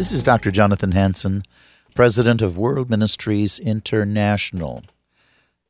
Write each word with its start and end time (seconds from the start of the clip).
This 0.00 0.12
is 0.12 0.22
Dr. 0.22 0.50
Jonathan 0.50 0.92
Hansen, 0.92 1.42
President 1.94 2.40
of 2.40 2.56
World 2.56 2.88
Ministries 2.88 3.58
International. 3.58 4.82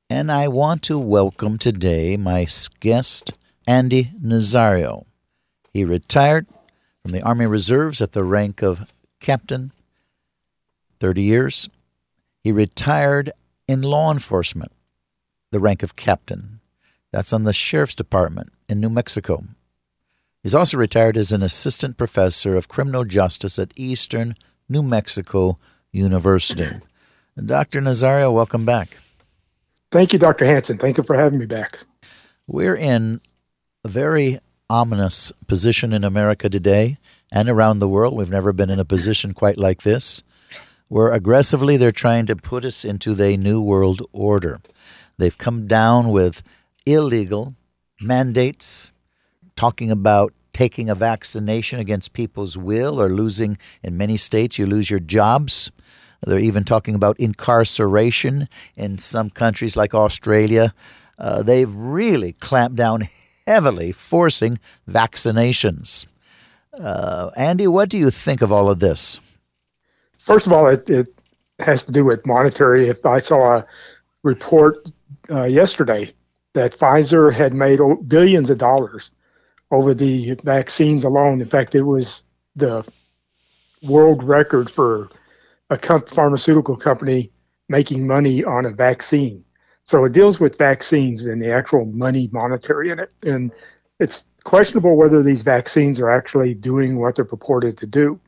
And 0.09 0.31
I 0.31 0.47
want 0.47 0.85
to 0.85 1.01
welcome 1.01 1.59
today 1.59 2.17
my 2.17 2.47
guest, 2.79 3.33
Andy 3.67 4.13
Nazario. 4.23 5.05
He 5.75 5.85
retired 5.85 6.47
from 7.03 7.11
the 7.11 7.23
Army 7.23 7.47
Reserves 7.47 8.01
at 8.01 8.13
the 8.13 8.23
rank 8.23 8.63
of 8.63 8.93
captain, 9.19 9.73
30 11.01 11.23
years. 11.23 11.69
He 12.45 12.53
retired 12.53 13.33
in 13.67 13.83
law 13.83 14.13
enforcement, 14.13 14.71
the 15.51 15.59
rank 15.59 15.83
of 15.83 15.97
captain. 15.97 16.61
That's 17.11 17.33
on 17.33 17.43
the 17.43 17.53
Sheriff's 17.53 17.97
Department 17.97 18.51
in 18.69 18.79
New 18.79 18.91
Mexico. 18.91 19.43
He's 20.43 20.55
also 20.55 20.79
retired 20.79 21.17
as 21.17 21.33
an 21.33 21.43
assistant 21.43 21.99
professor 21.99 22.57
of 22.57 22.69
criminal 22.69 23.05
justice 23.05 23.59
at 23.59 23.73
Eastern 23.77 24.35
New 24.69 24.83
Mexico 24.83 25.59
University. 25.93 26.67
Dr. 27.47 27.81
Nazario, 27.81 28.33
welcome 28.33 28.65
back. 28.65 28.89
Thank 29.93 30.13
you, 30.13 30.19
Dr. 30.19 30.47
Hansen. 30.47 30.79
Thank 30.79 30.97
you 30.97 31.05
for 31.05 31.17
having 31.17 31.39
me 31.39 31.47
back. 31.47 31.81
We're 32.47 32.77
in 32.77 33.21
a 33.85 33.89
very 33.89 34.39
ominous 34.71 35.33
position 35.47 35.93
in 35.93 36.05
America 36.05 36.49
today 36.49 36.97
and 37.31 37.49
around 37.49 37.79
the 37.79 37.89
world. 37.89 38.17
We've 38.17 38.31
never 38.31 38.53
been 38.53 38.71
in 38.71 38.79
a 38.79 38.85
position 38.85 39.35
quite 39.35 39.59
like 39.59 39.83
this, 39.83 40.23
where 40.89 41.13
aggressively 41.13 41.77
they're 41.77 41.93
trying 41.93 42.27
to 42.27 42.37
put 42.37 42.65
us 42.65 42.85
into 42.85 43.15
the 43.15 43.37
new 43.37 43.61
world 43.61 44.03
order. 44.13 44.59
They've 45.19 45.37
come 45.37 45.67
down 45.67 46.11
with 46.11 46.43
illegal 46.87 47.55
mandates, 48.01 48.93
talking 49.61 49.91
about 49.91 50.33
taking 50.55 50.89
a 50.89 50.95
vaccination 50.95 51.79
against 51.81 52.15
people's 52.15 52.57
will 52.57 52.99
or 52.99 53.11
losing, 53.11 53.59
in 53.83 53.95
many 53.95 54.17
states, 54.17 54.59
you 54.59 54.65
lose 54.65 54.89
your 54.89 55.01
jobs. 55.01 55.71
They're 56.27 56.39
even 56.39 56.65
talking 56.65 56.95
about 56.95 57.21
incarceration 57.21 58.47
in 58.75 58.97
some 58.97 59.29
countries 59.29 59.77
like 59.77 59.95
Australia. 59.95 60.73
Uh, 61.19 61.43
they've 61.43 61.75
really 61.75 62.33
clamped 62.33 62.77
down 62.77 63.09
heavily 63.47 63.93
forcing 63.93 64.59
vaccinations. 64.89 66.07
Uh, 66.73 67.29
Andy, 67.37 67.67
what 67.67 67.91
do 67.91 67.99
you 67.99 68.11
think 68.11 68.41
of 68.41 68.51
all 68.51 68.71
of 68.71 68.81
this? 68.81 69.39
First 70.17 70.47
of 70.47 70.55
all, 70.55 70.69
it, 70.69 70.89
it 70.89 71.09
has 71.59 71.85
to 71.85 71.93
do 71.93 72.03
with 72.03 72.25
monetary. 72.25 72.89
If 72.89 73.05
I 73.05 73.19
saw 73.19 73.59
a 73.59 73.67
report 74.23 74.77
uh, 75.31 75.45
yesterday 75.45 76.15
that 76.55 76.73
Pfizer 76.73 77.31
had 77.31 77.53
made 77.53 77.79
billions 78.09 78.49
of 78.49 78.57
dollars 78.57 79.11
over 79.71 79.95
the 79.95 80.35
vaccines 80.43 81.05
alone. 81.05 81.41
In 81.41 81.47
fact, 81.47 81.75
it 81.75 81.83
was 81.83 82.25
the 82.57 82.87
world 83.89 84.23
record 84.23 84.71
for 84.71 85.09
a 85.71 85.79
pharmaceutical 86.01 86.77
company 86.77 87.31
making 87.69 88.07
money 88.07 88.45
on 88.45 88.67
a 88.67 88.71
vaccine. 88.71 89.45
So 89.85 90.05
it 90.05 90.13
deals 90.13 90.41
with 90.41 90.59
vaccines 90.59 91.27
and 91.27 91.41
the 91.41 91.53
actual 91.53 91.85
money 91.87 92.29
monetary 92.33 92.91
in 92.91 92.99
it. 92.99 93.13
And 93.23 93.53
it's 93.99 94.27
questionable 94.45 94.97
whether 94.97 95.23
these 95.23 95.43
vaccines 95.43 96.01
are 96.01 96.11
actually 96.11 96.55
doing 96.55 96.99
what 96.99 97.17
they're 97.17 97.25
purported 97.25 97.79
to 97.79 97.87
do. 97.87 98.21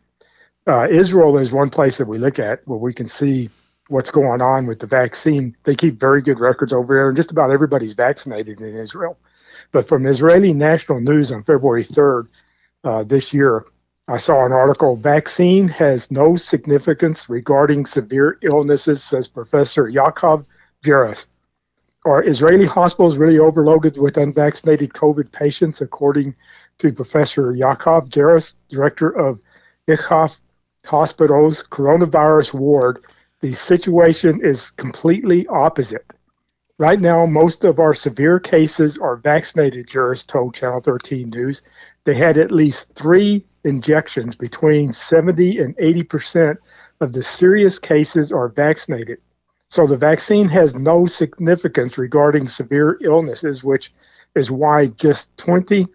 Uh, 0.66 0.86
Israel 0.88 1.38
is 1.38 1.52
one 1.52 1.70
place 1.70 1.98
that 1.98 2.06
we 2.06 2.19
look 2.19 2.38
at 2.38 2.66
where 2.66 2.78
we 2.78 2.94
can 2.94 3.08
see 3.08 3.50
what's 3.88 4.10
going 4.10 4.41
on 4.41 4.66
with 4.66 4.78
the 4.78 4.86
vaccine. 4.86 5.56
They 5.64 5.75
keep 5.75 5.98
very 5.98 6.22
good 6.22 6.38
records 6.38 6.72
over 6.72 6.94
there, 6.94 7.08
and 7.08 7.16
just 7.16 7.32
about 7.32 7.50
everybody's 7.50 7.94
vaccinated 7.94 8.60
in 8.60 8.76
Israel. 8.76 9.19
But 9.72 9.88
from 9.88 10.06
Israeli 10.06 10.53
national 10.53 11.00
news 11.00 11.33
on 11.33 11.43
February 11.43 11.84
3rd 11.84 12.28
uh, 12.84 13.03
this 13.05 13.33
year, 13.34 13.65
I 14.09 14.19
saw 14.19 14.44
an 14.44 14.53
article 14.53 14.97
Vaccine 14.97 15.69
has 15.69 16.10
no 16.10 16.37
significance 16.37 17.31
regarding 17.31 17.87
severe 17.87 18.38
illnesses, 18.43 19.03
says 19.03 19.28
Professor 19.28 19.87
Yaakov 19.87 20.47
Jerris, 20.84 21.27
are 22.05 22.25
Israeli 22.25 22.66
hospitals 22.66 23.16
really 23.16 23.38
overloaded 23.38 23.97
with 23.97 24.16
unvaccinated 24.16 24.93
COVID 24.93 25.31
patients, 25.31 25.81
according 25.81 26.34
to 26.78 26.93
Professor 26.93 27.53
Yaakov 27.53 28.09
Jerris, 28.09 28.56
director 28.69 29.09
of 29.09 29.41
Ichilov 29.87 30.41
Hospital's 30.84 31.62
coronavirus 31.62 32.55
ward? 32.55 33.05
The 33.41 33.53
situation 33.53 34.41
is 34.43 34.71
completely 34.71 35.47
opposite. 35.47 36.12
Right 36.82 37.00
now, 37.00 37.26
most 37.26 37.62
of 37.62 37.78
our 37.78 37.94
severe 37.94 38.41
cases 38.41 38.98
are 38.98 39.15
vaccinated, 39.15 39.87
Jerris 39.87 40.26
told 40.26 40.56
Channel 40.56 40.81
13 40.81 41.31
News. 41.31 41.62
They 42.03 42.15
had 42.15 42.37
at 42.37 42.50
least 42.50 42.97
three 42.97 43.47
injections. 43.62 44.34
Between 44.34 44.91
70 44.91 45.60
and 45.60 45.76
80 45.78 46.03
percent 46.03 46.59
of 47.00 47.12
the 47.12 47.22
serious 47.22 47.78
cases 47.78 48.32
are 48.32 48.48
vaccinated. 48.48 49.19
So 49.69 49.87
the 49.87 49.97
vaccine 49.97 50.48
has 50.48 50.75
no 50.75 51.06
significance 51.06 51.98
regarding 51.98 52.48
severe 52.48 52.99
illnesses, 53.00 53.62
which 53.62 53.94
is 54.34 54.50
why 54.50 54.87
just 54.87 55.37
20 55.37 55.87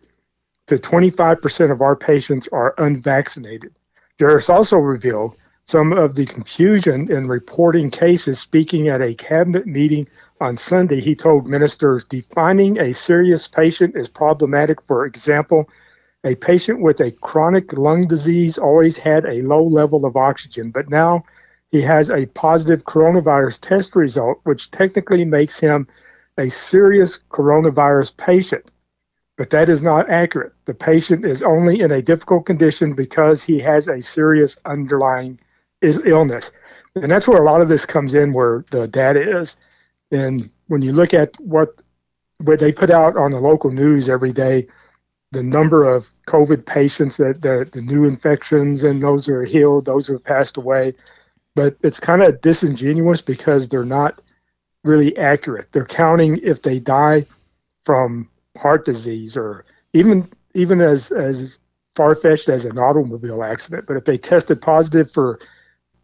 to 0.67 0.75
25% 0.77 1.69
of 1.69 1.81
our 1.81 1.97
patients 1.97 2.47
are 2.53 2.73
unvaccinated. 2.77 3.75
Jerris 4.21 4.49
also 4.49 4.77
revealed 4.77 5.35
some 5.67 5.91
of 5.91 6.15
the 6.15 6.25
confusion 6.25 7.11
in 7.11 7.27
reporting 7.27 7.91
cases. 7.91 8.39
Speaking 8.39 8.87
at 8.87 9.01
a 9.01 9.13
cabinet 9.13 9.67
meeting 9.67 10.07
on 10.39 10.55
Sunday, 10.55 11.01
he 11.01 11.13
told 11.13 11.49
ministers 11.49 12.05
defining 12.05 12.79
a 12.79 12.93
serious 12.93 13.49
patient 13.49 13.97
is 13.97 14.07
problematic. 14.07 14.81
For 14.81 15.05
example, 15.05 15.69
a 16.23 16.35
patient 16.35 16.81
with 16.81 17.01
a 17.01 17.11
chronic 17.11 17.73
lung 17.73 18.07
disease 18.07 18.57
always 18.57 18.97
had 18.97 19.25
a 19.25 19.41
low 19.41 19.63
level 19.63 20.05
of 20.05 20.15
oxygen, 20.15 20.71
but 20.71 20.89
now 20.89 21.25
he 21.69 21.81
has 21.81 22.09
a 22.09 22.27
positive 22.27 22.85
coronavirus 22.85 23.59
test 23.59 23.93
result, 23.97 24.39
which 24.43 24.71
technically 24.71 25.25
makes 25.25 25.59
him 25.59 25.85
a 26.37 26.49
serious 26.49 27.19
coronavirus 27.29 28.15
patient. 28.15 28.71
But 29.37 29.49
that 29.49 29.67
is 29.67 29.83
not 29.83 30.09
accurate. 30.09 30.53
The 30.63 30.73
patient 30.73 31.25
is 31.25 31.43
only 31.43 31.81
in 31.81 31.91
a 31.91 32.01
difficult 32.01 32.45
condition 32.45 32.93
because 32.93 33.43
he 33.43 33.59
has 33.59 33.89
a 33.89 34.01
serious 34.01 34.57
underlying 34.63 35.39
illness. 35.81 36.51
And 36.95 37.11
that's 37.11 37.27
where 37.27 37.41
a 37.41 37.45
lot 37.45 37.61
of 37.61 37.69
this 37.69 37.85
comes 37.85 38.15
in, 38.15 38.33
where 38.33 38.65
the 38.71 38.87
data 38.87 39.39
is. 39.39 39.55
And 40.11 40.49
when 40.67 40.81
you 40.81 40.93
look 40.93 41.13
at 41.13 41.39
what 41.39 41.81
what 42.39 42.59
they 42.59 42.71
put 42.71 42.91
out 42.91 43.17
on 43.17 43.31
the 43.31 43.39
local 43.39 43.71
news 43.71 44.09
every 44.09 44.31
day, 44.31 44.67
the 45.31 45.41
number 45.43 45.83
of 45.83 46.07
COVID 46.27 46.65
patients 46.65 47.17
that 47.17 47.41
the, 47.41 47.67
the 47.71 47.81
new 47.81 48.05
infections 48.05 48.83
and 48.83 49.01
those 49.01 49.25
who 49.25 49.33
are 49.33 49.43
healed, 49.43 49.85
those 49.85 50.07
who 50.07 50.13
have 50.13 50.23
passed 50.23 50.57
away, 50.57 50.93
but 51.55 51.75
it's 51.81 51.99
kind 51.99 52.21
of 52.21 52.39
disingenuous 52.41 53.21
because 53.21 53.67
they're 53.67 53.83
not 53.83 54.21
really 54.83 55.17
accurate. 55.17 55.67
They're 55.71 55.85
counting 55.85 56.37
if 56.43 56.61
they 56.61 56.79
die 56.79 57.25
from 57.83 58.29
heart 58.57 58.85
disease 58.85 59.35
or 59.35 59.65
even 59.93 60.29
even 60.53 60.81
as 60.81 61.11
as 61.11 61.59
far 61.95 62.13
fetched 62.15 62.49
as 62.49 62.65
an 62.65 62.77
automobile 62.77 63.43
accident. 63.43 63.85
But 63.87 63.97
if 63.97 64.05
they 64.05 64.17
tested 64.17 64.61
positive 64.61 65.11
for 65.11 65.39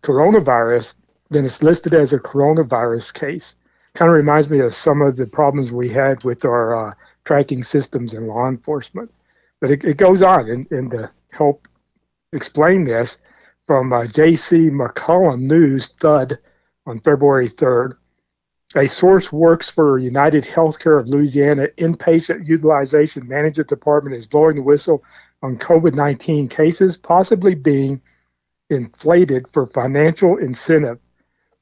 coronavirus, 0.04 0.96
then 1.30 1.46
it's 1.46 1.64
listed 1.64 1.94
as 1.94 2.14
a 2.14 2.20
coronavirus 2.20 3.14
case. 3.14 3.56
Kind 3.96 4.10
of 4.10 4.16
reminds 4.16 4.50
me 4.50 4.60
of 4.60 4.74
some 4.74 5.02
of 5.02 5.16
the 5.16 5.28
problems 5.28 5.72
we 5.72 5.90
had 5.90 6.24
with 6.24 6.46
our 6.46 6.90
uh, 6.90 6.94
tracking 7.26 7.64
systems 7.64 8.14
and 8.14 8.28
law 8.28 8.48
enforcement. 8.48 9.12
But 9.60 9.72
it, 9.72 9.84
it 9.84 9.98
goes 9.98 10.22
on, 10.22 10.50
and, 10.50 10.72
and 10.72 10.92
to 10.92 11.12
help 11.32 11.68
explain 12.34 12.84
this, 12.84 13.20
from 13.66 13.94
uh, 13.94 14.06
J.C. 14.06 14.70
McCollum 14.70 15.42
News, 15.42 15.94
THUD, 15.94 16.38
on 16.86 17.00
February 17.00 17.48
3rd, 17.48 17.94
a 18.76 18.88
source 18.88 19.32
works 19.32 19.70
for 19.70 20.00
United 20.00 20.44
Healthcare 20.44 21.00
of 21.00 21.08
Louisiana 21.08 21.68
Inpatient 21.78 22.48
Utilization 22.48 23.28
Management 23.28 23.70
Department 23.70 24.16
is 24.16 24.28
blowing 24.28 24.56
the 24.56 24.64
whistle 24.64 25.04
on 25.42 25.58
COVID 25.58 25.94
19 25.94 26.48
cases, 26.48 26.98
possibly 26.98 27.56
being 27.56 28.02
inflated 28.74 29.48
for 29.48 29.66
financial 29.66 30.38
incentive. 30.38 31.02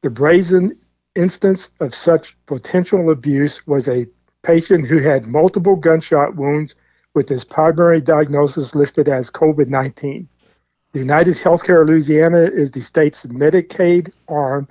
The 0.02 0.10
brazen 0.10 0.78
instance 1.16 1.72
of 1.80 1.94
such 1.94 2.38
potential 2.46 3.12
abuse 3.12 3.68
was 3.68 3.88
a 3.88 4.08
patient 4.44 4.88
who 4.88 5.00
had 5.00 5.28
multiple 5.28 5.76
gunshot 5.76 6.36
wounds 6.36 6.76
with 7.14 7.30
his 7.30 7.44
primary 7.44 8.02
diagnosis 8.02 8.74
listed 8.74 9.10
as 9.10 9.30
COVID 9.30 9.68
19. 9.68 10.28
The 10.94 11.00
United 11.00 11.36
Healthcare 11.36 11.86
Louisiana 11.86 12.42
is 12.42 12.72
the 12.72 12.82
state's 12.82 13.26
Medicaid 13.28 14.12
arm, 14.28 14.68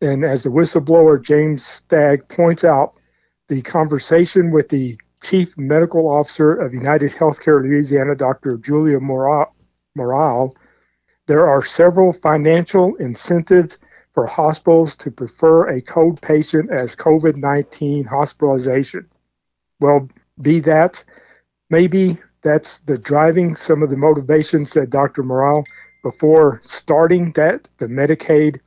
and 0.00 0.24
as 0.24 0.42
the 0.42 0.50
whistleblower 0.50 1.22
James 1.22 1.64
Stagg 1.64 2.28
points 2.28 2.64
out, 2.64 2.94
the 3.48 3.62
conversation 3.62 4.50
with 4.50 4.68
the 4.68 4.96
Chief 5.22 5.58
Medical 5.58 6.08
Officer 6.08 6.54
of 6.54 6.74
United 6.74 7.10
Healthcare 7.10 7.62
Louisiana, 7.62 8.14
Dr. 8.14 8.56
Julia 8.58 8.98
Morial, 9.00 10.54
there 11.28 11.46
are 11.46 11.62
several 11.62 12.12
financial 12.12 12.96
incentives 12.96 13.78
for 14.12 14.26
hospitals 14.26 14.96
to 14.96 15.10
prefer 15.10 15.68
a 15.68 15.80
code 15.80 16.20
patient 16.20 16.70
as 16.70 16.96
COVID 16.96 17.36
19 17.36 18.04
hospitalization. 18.04 19.06
Well, 19.78 20.08
be 20.40 20.60
that, 20.60 21.04
maybe 21.68 22.16
that's 22.42 22.78
the 22.78 22.96
driving 22.96 23.54
some 23.54 23.82
of 23.82 23.90
the 23.90 23.96
motivation, 23.96 24.64
said 24.64 24.88
Dr. 24.88 25.22
Morial, 25.22 25.64
before 26.02 26.60
starting 26.62 27.32
that, 27.32 27.68
the 27.76 27.86
Medicaid 27.86 28.60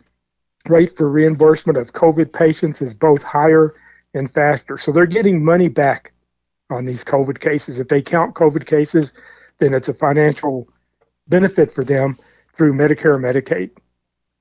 rate 0.69 0.96
for 0.96 1.10
reimbursement 1.10 1.80
of 1.80 1.94
COVID 1.94 2.31
patients 2.31 2.81
is 2.84 2.94
both 2.94 3.24
higher 3.24 3.74
and 4.14 4.30
faster. 4.30 4.78
So 4.78 4.92
they're 4.92 5.07
getting 5.07 5.44
money 5.44 5.68
back 5.68 6.14
on 6.69 6.86
these 6.86 7.04
COVID 7.04 7.40
cases. 7.40 7.80
If 7.80 7.88
they 7.88 8.04
count 8.04 8.36
COVID 8.36 8.68
cases, 8.68 9.14
then 9.57 9.74
it's 9.74 9.90
a 9.90 9.94
financial 9.96 10.68
benefit 11.28 11.72
for 11.72 11.84
them 11.84 12.18
through 12.56 12.74
Medicare 12.74 13.15
and 13.15 13.24
Medicaid. 13.24 13.71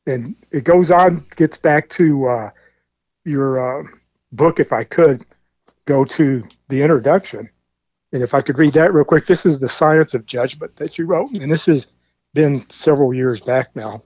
And 0.06 0.34
it 0.50 0.64
goes 0.64 0.90
on, 0.90 1.18
gets 1.36 1.58
back 1.58 1.88
to 1.90 2.26
uh, 2.26 2.50
your 3.24 3.80
uh, 3.80 3.86
book, 4.32 4.60
if 4.60 4.72
I 4.72 4.84
could 4.84 5.24
go 5.84 6.04
to 6.04 6.42
the 6.68 6.82
introduction. 6.82 7.48
And 8.12 8.22
if 8.22 8.34
I 8.34 8.40
could 8.40 8.58
read 8.58 8.72
that 8.72 8.92
real 8.92 9.04
quick, 9.04 9.26
this 9.26 9.46
is 9.46 9.60
the 9.60 9.68
science 9.68 10.14
of 10.14 10.26
judgment 10.26 10.76
that 10.76 10.98
you 10.98 11.06
wrote. 11.06 11.30
And 11.32 11.50
this 11.50 11.66
has 11.66 11.92
been 12.34 12.68
several 12.68 13.14
years 13.14 13.44
back 13.44 13.74
now, 13.74 14.02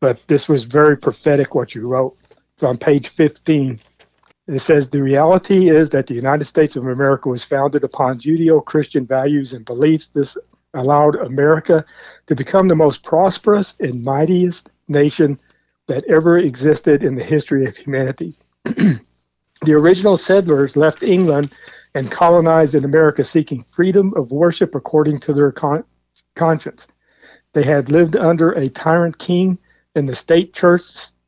but 0.00 0.26
this 0.26 0.48
was 0.48 0.64
very 0.64 0.96
prophetic 0.96 1.54
what 1.54 1.74
you 1.74 1.88
wrote. 1.88 2.16
It's 2.54 2.62
on 2.62 2.78
page 2.78 3.08
15. 3.08 3.78
It 4.48 4.58
says 4.58 4.88
the 4.88 5.02
reality 5.02 5.68
is 5.68 5.90
that 5.90 6.06
the 6.06 6.14
United 6.14 6.44
States 6.44 6.76
of 6.76 6.86
America 6.86 7.28
was 7.28 7.44
founded 7.44 7.84
upon 7.84 8.20
Judeo 8.20 8.64
Christian 8.64 9.06
values 9.06 9.52
and 9.52 9.64
beliefs. 9.64 10.08
This 10.08 10.36
allowed 10.74 11.16
America 11.16 11.84
to 12.26 12.34
become 12.34 12.68
the 12.68 12.76
most 12.76 13.02
prosperous 13.02 13.74
and 13.80 14.02
mightiest 14.02 14.70
nation 14.88 15.38
that 15.86 16.04
ever 16.04 16.38
existed 16.38 17.02
in 17.02 17.14
the 17.14 17.24
history 17.24 17.66
of 17.66 17.76
humanity. 17.76 18.34
the 18.64 19.72
original 19.72 20.16
settlers 20.16 20.76
left 20.76 21.02
England 21.02 21.52
and 21.94 22.10
colonized 22.10 22.74
in 22.74 22.84
America 22.84 23.22
seeking 23.22 23.62
freedom 23.62 24.12
of 24.16 24.32
worship 24.32 24.74
according 24.74 25.18
to 25.20 25.32
their 25.32 25.52
con- 25.52 25.84
conscience. 26.34 26.86
They 27.52 27.62
had 27.62 27.90
lived 27.90 28.16
under 28.16 28.52
a 28.52 28.68
tyrant 28.68 29.18
king, 29.18 29.58
and 29.94 30.08
the 30.08 30.14
state 30.14 30.54
church 30.54 30.82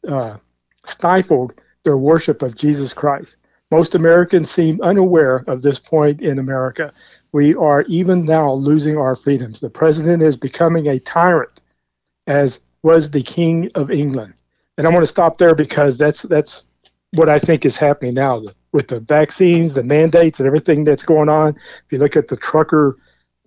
uh, 0.09 0.39
stifled 0.87 1.55
their 1.85 1.99
worship 1.99 2.43
of 2.43 2.57
Jesus 2.57 2.95
Christ. 2.95 3.37
Most 3.71 3.95
Americans 3.95 4.51
seem 4.51 4.81
unaware 4.81 5.45
of 5.47 5.61
this 5.61 5.79
point 5.79 6.23
in 6.23 6.39
America. 6.39 6.93
We 7.35 7.57
are 7.57 7.83
even 7.89 8.25
now 8.25 8.53
losing 8.53 8.97
our 8.97 9.17
freedoms. 9.17 9.59
The 9.59 9.69
president 9.69 10.23
is 10.23 10.37
becoming 10.37 10.87
a 10.87 11.01
tyrant, 11.01 11.61
as 12.29 12.61
was 12.85 13.11
the 13.11 13.23
king 13.23 13.73
of 13.75 13.91
England. 13.91 14.35
And 14.79 14.87
I 14.87 14.91
want 14.91 15.03
to 15.03 15.09
stop 15.09 15.37
there 15.39 15.57
because 15.57 15.99
that's 15.99 16.23
that's 16.23 16.65
what 17.11 17.29
I 17.29 17.41
think 17.41 17.67
is 17.67 17.77
happening 17.77 18.15
now 18.15 18.45
with 18.71 18.87
the 18.87 19.01
vaccines, 19.01 19.75
the 19.75 19.83
mandates, 19.83 20.39
and 20.39 20.47
everything 20.47 20.85
that's 20.85 21.03
going 21.03 21.29
on. 21.29 21.57
If 21.57 21.87
you 21.91 21.99
look 21.99 22.15
at 22.15 22.29
the 22.29 22.37
trucker 22.37 22.99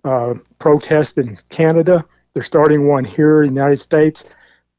uh, 0.04 0.34
protest 0.58 1.16
in 1.16 1.38
Canada, 1.48 2.04
they're 2.34 2.42
starting 2.42 2.88
one 2.88 3.06
here 3.06 3.42
in 3.42 3.54
the 3.54 3.60
United 3.60 3.78
States. 3.78 4.22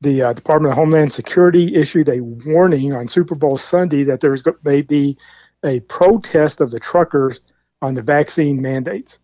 The 0.02 0.22
uh, 0.22 0.34
Department 0.34 0.74
of 0.74 0.78
Homeland 0.78 1.14
Security 1.14 1.74
issued 1.74 2.10
a 2.10 2.22
warning 2.22 2.94
on 2.94 3.08
Super 3.08 3.34
Bowl 3.34 3.58
Sunday 3.58 4.04
that 4.04 4.20
there's 4.20 4.44
may 4.64 4.84
be 4.84 5.18
a 5.66 5.80
protest 5.80 6.62
of 6.62 6.70
the 6.70 6.80
truckers 6.80 7.42
on 7.82 7.94
the 7.94 8.02
vaccine 8.02 8.62
mandates, 8.62 9.20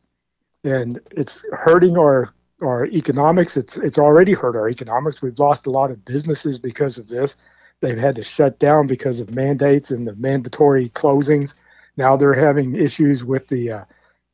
and 0.64 1.00
it's 1.12 1.46
hurting 1.52 1.98
our 1.98 2.34
our 2.62 2.86
economics. 2.86 3.58
It's 3.58 3.78
it's 3.78 3.98
already 3.98 4.34
hurt 4.34 4.56
our 4.56 4.70
economics. 4.70 5.22
We've 5.22 5.40
lost 5.40 5.68
a 5.68 5.72
lot 5.72 5.92
of 5.92 6.06
businesses 6.06 6.58
because 6.58 6.98
of 6.98 7.08
this. 7.08 7.36
They've 7.82 7.98
had 7.98 8.16
to 8.16 8.24
shut 8.24 8.60
down 8.60 8.88
because 8.88 9.20
of 9.20 9.36
mandates 9.36 9.92
and 9.92 10.08
the 10.08 10.16
mandatory 10.16 10.90
closings. 10.90 11.56
Now 11.98 12.16
they're 12.16 12.34
having 12.34 12.76
issues 12.76 13.24
with 13.24 13.48
the 13.48 13.72
uh, 13.72 13.86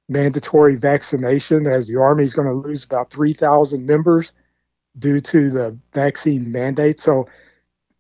mandatory 0.09 0.75
vaccination, 0.75 1.67
as 1.67 1.87
the 1.87 1.97
Army 1.97 2.23
is 2.23 2.33
going 2.33 2.47
to 2.47 2.67
lose 2.67 2.85
about 2.85 3.11
3,000 3.11 3.85
members 3.85 4.33
due 4.97 5.19
to 5.21 5.49
the 5.49 5.77
vaccine 5.93 6.51
mandate. 6.51 6.99
So 6.99 7.27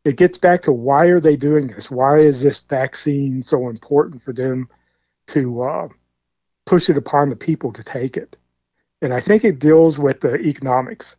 it 0.03 0.17
gets 0.17 0.37
back 0.37 0.61
to 0.63 0.71
why 0.71 1.05
are 1.05 1.19
they 1.19 1.35
doing 1.35 1.67
this? 1.67 1.89
Why 1.89 2.19
is 2.19 2.41
this 2.41 2.59
vaccine 2.59 3.41
so 3.41 3.69
important 3.69 4.21
for 4.21 4.33
them 4.33 4.67
to 5.27 5.63
uh, 5.63 5.87
push 6.71 6.89
it 6.89 6.95
upon 6.95 7.27
the 7.27 7.35
people 7.35 7.73
to 7.73 7.83
take 7.83 8.15
it? 8.15 8.37
And 9.01 9.13
I 9.13 9.19
think 9.19 9.43
it 9.43 9.59
deals 9.59 9.99
with 9.99 10.21
the 10.21 10.35
economics. 10.35 11.17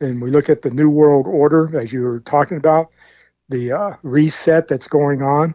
And 0.00 0.22
we 0.22 0.30
look 0.30 0.48
at 0.48 0.62
the 0.62 0.70
New 0.70 0.88
World 0.88 1.26
Order, 1.26 1.78
as 1.78 1.92
you 1.92 2.00
were 2.00 2.20
talking 2.20 2.56
about 2.56 2.90
the 3.50 3.72
uh, 3.72 3.96
reset 4.02 4.68
that's 4.68 4.88
going 4.88 5.20
on. 5.20 5.54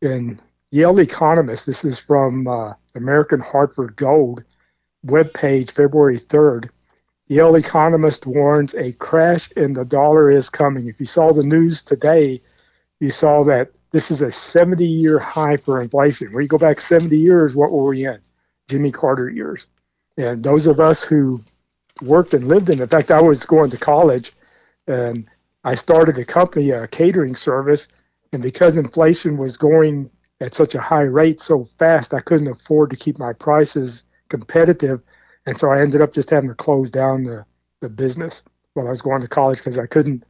In 0.00 0.40
Yale 0.72 0.98
Economist, 0.98 1.64
this 1.64 1.84
is 1.84 2.00
from 2.00 2.48
uh, 2.48 2.72
American 2.96 3.38
Hartford 3.38 3.94
Gold 3.94 4.42
webpage, 5.06 5.70
February 5.70 6.18
3rd. 6.18 6.68
Yale 7.28 7.54
Economist 7.54 8.26
warns 8.26 8.74
a 8.74 8.90
crash 8.94 9.52
in 9.52 9.74
the 9.74 9.84
dollar 9.84 10.28
is 10.28 10.50
coming. 10.50 10.88
If 10.88 10.98
you 10.98 11.06
saw 11.06 11.32
the 11.32 11.44
news 11.44 11.84
today, 11.84 12.40
you 12.98 13.10
saw 13.10 13.44
that 13.44 13.70
this 13.92 14.10
is 14.10 14.22
a 14.22 14.32
70 14.32 14.84
year 14.84 15.20
high 15.20 15.56
for 15.56 15.80
inflation. 15.80 16.32
When 16.32 16.42
you 16.42 16.48
go 16.48 16.58
back 16.58 16.80
70 16.80 17.16
years, 17.16 17.54
what 17.54 17.70
were 17.70 17.84
we 17.84 18.06
in? 18.06 18.18
Jimmy 18.68 18.90
Carter 18.90 19.28
years. 19.28 19.68
And 20.16 20.42
those 20.42 20.66
of 20.66 20.80
us 20.80 21.04
who 21.04 21.40
worked 22.00 22.34
and 22.34 22.48
lived 22.48 22.70
in, 22.70 22.80
in 22.80 22.88
fact, 22.88 23.10
I 23.10 23.20
was 23.20 23.44
going 23.44 23.70
to 23.70 23.76
college 23.76 24.32
and 24.86 25.26
I 25.64 25.74
started 25.74 26.18
a 26.18 26.24
company, 26.24 26.70
a 26.70 26.88
catering 26.88 27.36
service, 27.36 27.88
and 28.32 28.42
because 28.42 28.76
inflation 28.76 29.36
was 29.36 29.56
going 29.56 30.10
at 30.40 30.54
such 30.54 30.74
a 30.74 30.80
high 30.80 31.02
rate 31.02 31.40
so 31.40 31.64
fast, 31.64 32.14
I 32.14 32.20
couldn't 32.20 32.48
afford 32.48 32.90
to 32.90 32.96
keep 32.96 33.18
my 33.18 33.32
prices 33.32 34.04
competitive, 34.28 35.02
and 35.46 35.56
so 35.56 35.70
I 35.70 35.80
ended 35.80 36.00
up 36.00 36.12
just 36.12 36.30
having 36.30 36.48
to 36.48 36.54
close 36.54 36.90
down 36.90 37.24
the, 37.24 37.44
the 37.80 37.88
business 37.88 38.42
while 38.74 38.86
I 38.86 38.90
was 38.90 39.02
going 39.02 39.20
to 39.20 39.28
college 39.28 39.58
because 39.58 39.78
I 39.78 39.86
couldn't 39.86 40.24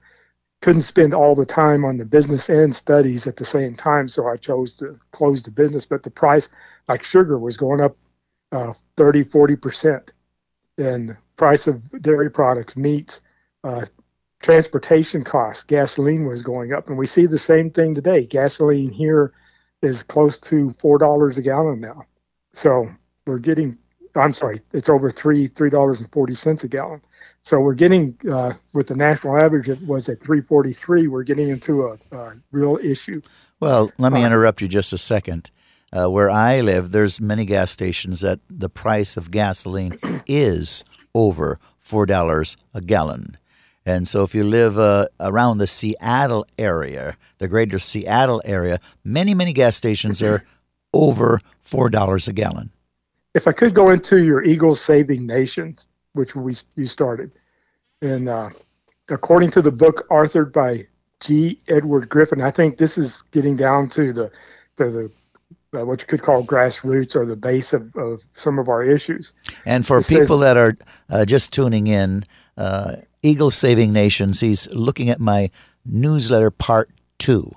couldn't 0.61 0.83
spend 0.83 1.13
all 1.13 1.35
the 1.35 1.45
time 1.45 1.85
on 1.85 1.97
the 1.97 2.05
business 2.05 2.49
and 2.49 2.73
studies 2.73 3.27
at 3.27 3.35
the 3.35 3.45
same 3.45 3.75
time. 3.75 4.07
So 4.07 4.29
I 4.29 4.37
chose 4.37 4.77
to 4.77 4.97
close 5.11 5.43
the 5.43 5.51
business. 5.51 5.87
But 5.87 6.05
the 6.05 6.11
price, 6.11 6.51
like 6.89 7.03
sugar, 7.03 7.37
was 7.37 7.57
going 7.57 7.81
up 7.81 7.97
uh, 8.53 8.73
30, 8.97 9.25
40 9.25 9.57
percent, 9.57 10.13
and 10.79 11.17
price 11.37 11.67
of 11.67 12.03
dairy 12.03 12.31
products, 12.31 12.77
meats, 12.77 13.21
uh, 13.65 13.85
transportation 14.43 15.23
costs, 15.23 15.65
gasoline 15.65 16.27
was 16.27 16.43
going 16.43 16.73
up. 16.73 16.89
And 16.89 16.99
we 16.99 17.07
see 17.07 17.27
the 17.27 17.39
same 17.39 17.71
thing 17.71 17.95
today. 17.95 18.27
Gasoline 18.27 18.91
here 18.91 19.33
is 19.81 20.03
close 20.03 20.39
to 20.39 20.69
$4 20.69 21.39
a 21.39 21.43
gallon 21.43 21.81
now. 21.81 22.05
So 22.53 22.91
we're 23.27 23.39
getting, 23.39 23.79
I'm 24.15 24.33
sorry, 24.33 24.61
it's 24.73 24.89
over 24.89 25.11
three, 25.11 25.49
$3.40 25.49 26.65
a 26.65 26.69
gallon. 26.69 27.01
So 27.41 27.61
we're 27.61 27.75
getting, 27.75 28.17
uh, 28.31 28.53
with 28.75 28.89
the 28.89 28.97
national 28.97 29.37
average, 29.39 29.69
it 29.69 29.81
was 29.87 30.09
at 30.09 30.21
343. 30.21 31.07
We're 31.09 31.23
getting 31.23 31.49
into 31.49 31.87
a, 31.87 31.97
a 32.13 32.33
real 32.51 32.79
issue. 32.83 33.23
Well, 33.61 33.91
let 33.99 34.13
me 34.13 34.23
uh, 34.23 34.27
interrupt 34.27 34.61
you 34.61 34.69
just 34.69 34.93
a 34.93 34.99
second. 34.99 35.51
Uh, 35.93 36.09
where 36.09 36.31
I 36.31 36.61
live, 36.61 36.91
there's 36.93 37.21
many 37.21 37.45
gas 37.45 37.71
stations 37.71 38.21
that 38.23 38.41
the 38.49 38.71
price 38.71 39.17
of 39.17 39.31
gasoline 39.31 39.99
is 40.27 40.85
over 41.15 41.59
four 41.79 42.07
dollars 42.07 42.57
a 42.73 42.81
gallon. 42.81 43.37
And 43.85 44.07
so, 44.07 44.23
if 44.23 44.35
you 44.35 44.45
live 44.45 44.79
uh, 44.79 45.09
around 45.21 45.59
the 45.59 45.67
Seattle 45.67 46.47
area, 46.57 47.17
the 47.39 47.49
greater 47.49 47.79
Seattle 47.79 48.41
area, 48.45 48.79
many, 49.05 49.35
many 49.35 49.53
gas 49.53 49.77
stations 49.77 50.23
are 50.23 50.45
over 50.93 51.41
$4 51.63 52.29
a 52.29 52.33
gallon. 52.33 52.71
if 53.35 53.49
I 53.49 53.53
could 53.53 53.75
go 53.75 53.91
into 53.91 54.23
your 54.23 54.45
Eagles 54.45 54.81
Saving 54.81 55.27
Nations, 55.27 55.89
which 56.13 56.37
we 56.37 56.55
you 56.77 56.87
started, 56.87 57.33
and 58.03 58.29
uh, 58.29 58.51
according 59.09 59.51
to 59.53 59.63
the 59.63 59.73
book 59.73 60.07
authored 60.11 60.53
by 60.53 60.87
G. 61.21 61.59
Edward 61.69 62.09
Griffin, 62.09 62.43
I 62.43 62.51
think 62.51 62.77
this 62.77 62.99
is 62.99 63.23
getting 63.33 63.57
down 63.57 63.89
to 63.91 64.13
the 64.13 64.31
the, 64.77 64.85
the 64.91 65.13
uh, 65.75 65.85
what 65.85 66.01
you 66.01 66.07
could 66.07 66.23
call 66.23 66.43
grassroots 66.45 67.17
or 67.17 67.25
the 67.27 67.37
base 67.37 67.73
of, 67.73 67.95
of 67.97 68.23
some 68.35 68.59
of 68.59 68.69
our 68.69 68.83
issues. 68.85 69.33
And 69.65 69.87
for 69.87 69.99
It 69.99 70.09
people 70.09 70.39
says- 70.39 70.55
that 70.55 70.57
are 70.57 70.77
uh, 71.11 71.25
just 71.25 71.53
tuning 71.53 71.87
in, 71.87 72.25
uh, 72.57 72.97
Eagle 73.23 73.51
Saving 73.53 73.93
Nations, 73.93 74.41
he's 74.41 74.69
looking 74.75 75.09
at 75.09 75.21
my 75.21 75.51
newsletter 75.87 76.51
part 76.51 76.91
two 77.19 77.53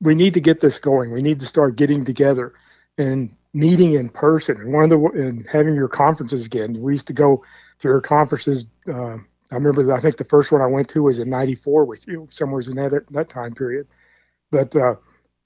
we 0.00 0.14
need 0.14 0.34
to 0.34 0.40
get 0.40 0.60
this 0.60 0.78
going. 0.78 1.10
We 1.10 1.22
need 1.22 1.40
to 1.40 1.46
start 1.46 1.76
getting 1.76 2.04
together 2.04 2.52
and 2.98 3.34
meeting 3.54 3.94
in 3.94 4.10
person. 4.10 4.60
And 4.60 4.72
one 4.72 4.84
of 4.84 4.90
the 4.90 4.98
and 4.98 5.46
having 5.46 5.74
your 5.74 5.88
conferences 5.88 6.44
again. 6.44 6.80
We 6.80 6.92
used 6.92 7.06
to 7.06 7.12
go 7.12 7.42
to 7.78 7.88
your 7.88 8.00
conferences. 8.00 8.66
Uh, 8.86 9.18
I 9.50 9.54
remember. 9.56 9.92
I 9.94 10.00
think 10.00 10.16
the 10.16 10.24
first 10.24 10.52
one 10.52 10.60
I 10.60 10.66
went 10.66 10.88
to 10.90 11.02
was 11.02 11.18
in 11.18 11.30
'94 11.30 11.84
with 11.84 12.06
you, 12.06 12.28
somewhere 12.30 12.60
in 12.60 12.74
that 12.76 13.04
that 13.10 13.28
time 13.28 13.54
period. 13.54 13.86
But 14.50 14.76
uh, 14.76 14.96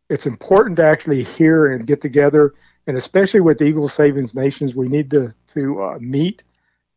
it's 0.08 0.26
important 0.26 0.76
to 0.76 0.84
actually 0.84 1.22
hear 1.22 1.72
and 1.72 1.86
get 1.86 2.00
together, 2.00 2.54
and 2.88 2.96
especially 2.96 3.40
with 3.40 3.58
the 3.58 3.66
Eagle 3.66 3.86
Savings 3.86 4.34
Nations, 4.34 4.74
we 4.74 4.88
need 4.88 5.10
to 5.10 5.34
to 5.48 5.82
uh, 5.82 5.98
meet 6.00 6.42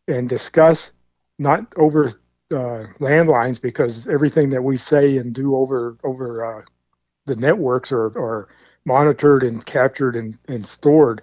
and 0.08 0.28
discuss, 0.28 0.94
not 1.38 1.72
over 1.76 2.08
uh, 2.08 2.88
landlines 3.00 3.62
because 3.62 4.08
everything 4.08 4.50
that 4.52 4.64
we 4.64 4.78
say 4.78 5.18
and 5.18 5.36
do 5.36 5.56
over 5.56 5.98
over 6.04 6.46
uh, 6.46 6.62
the 7.26 7.36
networks 7.36 7.92
are, 7.92 8.08
are 8.18 8.48
monitored 8.86 9.44
and 9.44 9.66
captured 9.66 10.16
and, 10.16 10.40
and 10.48 10.66
stored 10.66 11.22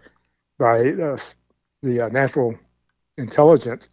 by 0.59 0.91
uh, 0.93 1.17
the 1.83 2.03
uh, 2.03 2.09
natural 2.11 2.55
intelligence. 3.17 3.89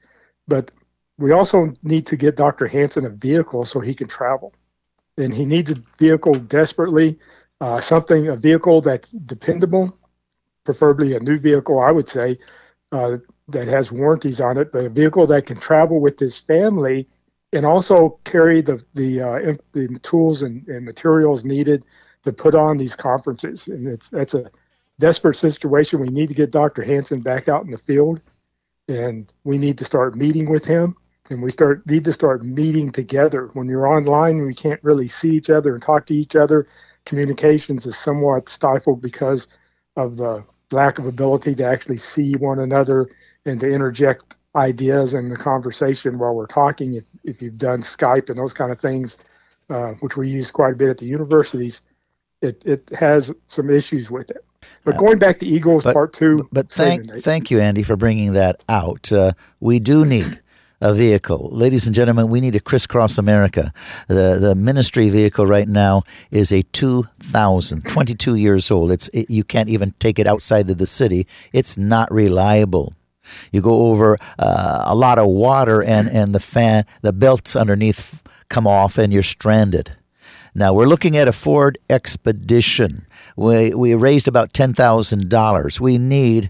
But 0.46 0.72
we 1.18 1.32
also 1.32 1.74
need 1.84 2.06
to 2.08 2.18
get 2.18 2.36
Dr. 2.36 2.68
Hansen 2.68 3.06
a 3.06 3.10
vehicle 3.10 3.64
so 3.64 3.80
he 3.80 3.94
can 3.94 4.10
travel, 4.10 4.54
and 5.18 5.34
he 5.34 5.46
needs 5.46 5.72
a 5.72 5.76
vehicle 5.98 6.34
desperately, 6.34 7.18
uh, 7.62 7.80
something 7.80 8.28
a 8.28 8.36
vehicle 8.36 8.82
that's 8.82 9.12
dependable, 9.12 9.98
preferably 10.66 11.16
a 11.16 11.20
new 11.20 11.40
vehicle, 11.40 11.80
I 11.80 11.92
would 11.92 12.10
say, 12.10 12.38
uh, 12.92 13.18
that 13.48 13.68
has 13.68 13.92
warranties 13.92 14.42
on 14.42 14.58
it, 14.58 14.72
but 14.72 14.86
a 14.86 14.90
vehicle 14.90 15.28
that 15.28 15.46
can 15.46 15.58
travel 15.58 16.02
with 16.02 16.20
his 16.20 16.40
family 16.40 17.08
and 17.54 17.66
also 17.66 18.20
carry 18.26 18.62
the 18.62 18.84
the, 18.94 19.22
uh, 19.22 19.54
the 19.72 20.00
tools 20.02 20.42
and, 20.42 20.68
and 20.68 20.84
materials 20.84 21.46
needed 21.46 21.84
to 22.24 22.34
put 22.34 22.56
on 22.56 22.78
these 22.78 22.96
conferences. 22.96 23.68
And 23.68 23.88
it's 23.88 24.10
that's 24.10 24.34
a 24.34 24.50
desperate 25.00 25.38
situation. 25.38 26.00
We 26.00 26.10
need 26.10 26.28
to 26.28 26.34
get 26.34 26.52
Dr. 26.52 26.84
Hansen 26.84 27.22
back 27.22 27.48
out 27.48 27.64
in 27.64 27.72
the 27.72 27.78
field, 27.78 28.20
and 28.88 29.32
we 29.44 29.58
need 29.58 29.78
to 29.78 29.86
start 29.86 30.16
meeting 30.16 30.50
with 30.50 30.66
him. 30.66 30.96
And 31.30 31.42
we 31.42 31.50
start 31.50 31.86
need 31.88 32.06
to 32.06 32.14
start 32.14 32.44
meeting 32.46 32.92
together. 32.92 33.50
When 33.54 33.68
you're 33.68 33.88
online, 33.88 34.46
we 34.46 34.54
can't 34.54 34.84
really 34.84 35.08
see 35.08 35.32
each 35.32 35.50
other 35.50 35.74
and 35.74 35.82
talk 35.82 36.06
to 36.08 36.16
each 36.16 36.36
other. 36.36 36.68
Communications 37.06 37.86
is 37.86 37.98
somewhat 37.98 38.50
stifled 38.50 39.02
because 39.02 39.48
of 39.96 40.18
the 40.18 40.44
lack 40.72 41.00
of 41.00 41.06
ability 41.06 41.56
to 41.56 41.64
actually 41.64 41.98
see 41.98 42.36
one 42.36 42.60
another 42.60 43.08
and 43.46 43.60
to 43.60 43.72
interject 43.72 44.36
ideas 44.56 45.14
in 45.14 45.30
the 45.30 45.38
conversation 45.38 46.18
while 46.18 46.34
we're 46.34 46.48
talking. 46.48 46.96
If, 46.96 47.06
if 47.24 47.42
you've 47.42 47.58
done 47.58 47.82
Skype 47.82 48.30
and 48.30 48.38
those 48.38 48.54
kind 48.54 48.72
of 48.72 48.80
things, 48.80 49.18
uh, 49.70 49.94
which 50.00 50.18
we 50.18 50.30
use 50.30 50.52
quite 50.52 50.74
a 50.74 50.76
bit 50.76 50.90
at 50.90 50.98
the 50.98 51.06
universities, 51.06 51.82
it, 52.42 52.64
it 52.66 52.90
has 52.98 53.32
some 53.46 53.70
issues 53.70 54.10
with 54.10 54.32
it. 54.32 54.44
But 54.84 54.98
going 54.98 55.20
back 55.20 55.40
to 55.40 55.46
Eagles 55.46 55.84
but- 55.84 55.94
Part 55.94 56.14
Two, 56.14 56.48
But 56.52 56.72
thank, 56.72 57.14
thank 57.16 57.52
you, 57.52 57.60
Andy, 57.60 57.84
for 57.84 57.96
bringing 57.96 58.34
that 58.34 58.64
out. 58.68 59.12
Uh, 59.12 59.34
we 59.60 59.80
do 59.80 60.06
need 60.06 60.42
a 60.86 60.94
vehicle. 60.94 61.50
Ladies 61.52 61.88
and 61.88 61.96
gentlemen, 61.96 62.30
we 62.30 62.40
need 62.40 62.54
to 62.54 62.60
crisscross 62.60 63.18
America. 63.18 63.74
The, 64.08 64.38
the 64.40 64.54
ministry 64.56 65.10
vehicle 65.10 65.48
right 65.48 65.68
now 65.68 66.04
is 66.30 66.52
a 66.52 66.62
2000, 66.62 67.84
22 67.84 68.36
years 68.36 68.70
old. 68.70 68.92
It's, 68.92 69.08
it, 69.10 69.28
you 69.28 69.44
can't 69.44 69.68
even 69.68 69.96
take 69.98 70.20
it 70.20 70.28
outside 70.28 70.70
of 70.70 70.78
the 70.78 70.86
city. 70.86 71.26
It's 71.52 71.76
not 71.76 72.12
reliable. 72.12 72.94
You 73.52 73.62
go 73.62 73.88
over 73.88 74.16
uh, 74.38 74.84
a 74.86 74.94
lot 74.94 75.18
of 75.18 75.26
water, 75.26 75.82
and, 75.82 76.08
and 76.08 76.36
the 76.36 76.40
fan, 76.40 76.86
the 77.02 77.12
belts 77.12 77.56
underneath 77.56 78.22
come 78.50 78.68
off, 78.68 79.00
and 79.00 79.12
you're 79.12 79.24
stranded. 79.24 79.96
Now 80.58 80.74
we're 80.74 80.86
looking 80.86 81.18
at 81.18 81.28
a 81.28 81.34
Ford 81.34 81.78
Expedition. 81.90 83.06
We 83.36 83.74
we 83.74 83.94
raised 83.94 84.30
about 84.30 84.54
ten 84.54 84.72
thousand 84.72 85.28
dollars. 85.30 85.82
We 85.82 85.98
need 85.98 86.50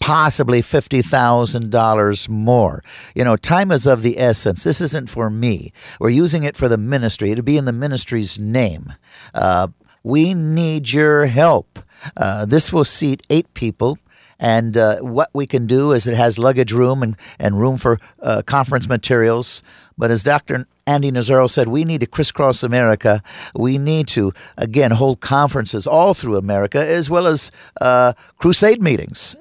possibly 0.00 0.62
fifty 0.62 1.02
thousand 1.02 1.70
dollars 1.70 2.28
more. 2.28 2.82
You 3.14 3.24
know, 3.24 3.36
time 3.36 3.70
is 3.70 3.86
of 3.86 4.02
the 4.02 4.18
essence. 4.18 4.64
This 4.64 4.80
isn't 4.80 5.08
for 5.08 5.30
me. 5.30 5.72
We're 6.00 6.10
using 6.10 6.44
it 6.44 6.56
for 6.56 6.68
the 6.68 6.78
ministry. 6.78 7.30
It'll 7.30 7.44
be 7.44 7.56
in 7.56 7.64
the 7.64 7.72
ministry's 7.72 8.38
name. 8.38 8.92
Uh, 9.34 9.68
we 10.02 10.34
need 10.34 10.92
your 10.92 11.26
help. 11.26 11.78
Uh, 12.16 12.44
this 12.44 12.72
will 12.72 12.84
seat 12.84 13.24
eight 13.30 13.52
people. 13.54 13.98
And 14.38 14.76
uh, 14.76 14.96
what 14.98 15.30
we 15.32 15.46
can 15.46 15.68
do 15.68 15.92
is 15.92 16.08
it 16.08 16.16
has 16.16 16.36
luggage 16.36 16.72
room 16.72 17.04
and, 17.04 17.16
and 17.38 17.60
room 17.60 17.76
for 17.76 18.00
uh, 18.20 18.42
conference 18.44 18.88
materials. 18.88 19.62
But 19.96 20.10
as 20.10 20.24
Dr. 20.24 20.66
Andy 20.86 21.12
Nazario 21.12 21.48
said, 21.48 21.68
we 21.68 21.84
need 21.84 22.00
to 22.00 22.06
crisscross 22.06 22.62
America. 22.62 23.22
We 23.54 23.78
need 23.78 24.08
to, 24.08 24.32
again, 24.56 24.90
hold 24.90 25.20
conferences 25.20 25.86
all 25.86 26.12
through 26.12 26.36
America, 26.36 26.84
as 26.84 27.08
well 27.08 27.26
as 27.26 27.52
uh, 27.80 28.14
crusade 28.36 28.82
meetings, 28.82 29.36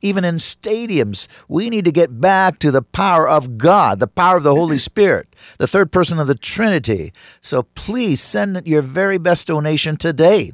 even 0.00 0.24
in 0.24 0.36
stadiums. 0.36 1.26
We 1.48 1.70
need 1.70 1.84
to 1.86 1.92
get 1.92 2.20
back 2.20 2.58
to 2.60 2.70
the 2.70 2.82
power 2.82 3.28
of 3.28 3.58
God, 3.58 3.98
the 3.98 4.06
power 4.06 4.36
of 4.36 4.44
the 4.44 4.54
Holy 4.54 4.78
Spirit, 4.78 5.34
the 5.58 5.66
third 5.66 5.90
person 5.90 6.20
of 6.20 6.28
the 6.28 6.34
Trinity. 6.34 7.12
So 7.40 7.64
please 7.64 8.20
send 8.20 8.64
your 8.66 8.82
very 8.82 9.18
best 9.18 9.48
donation 9.48 9.96
today. 9.96 10.52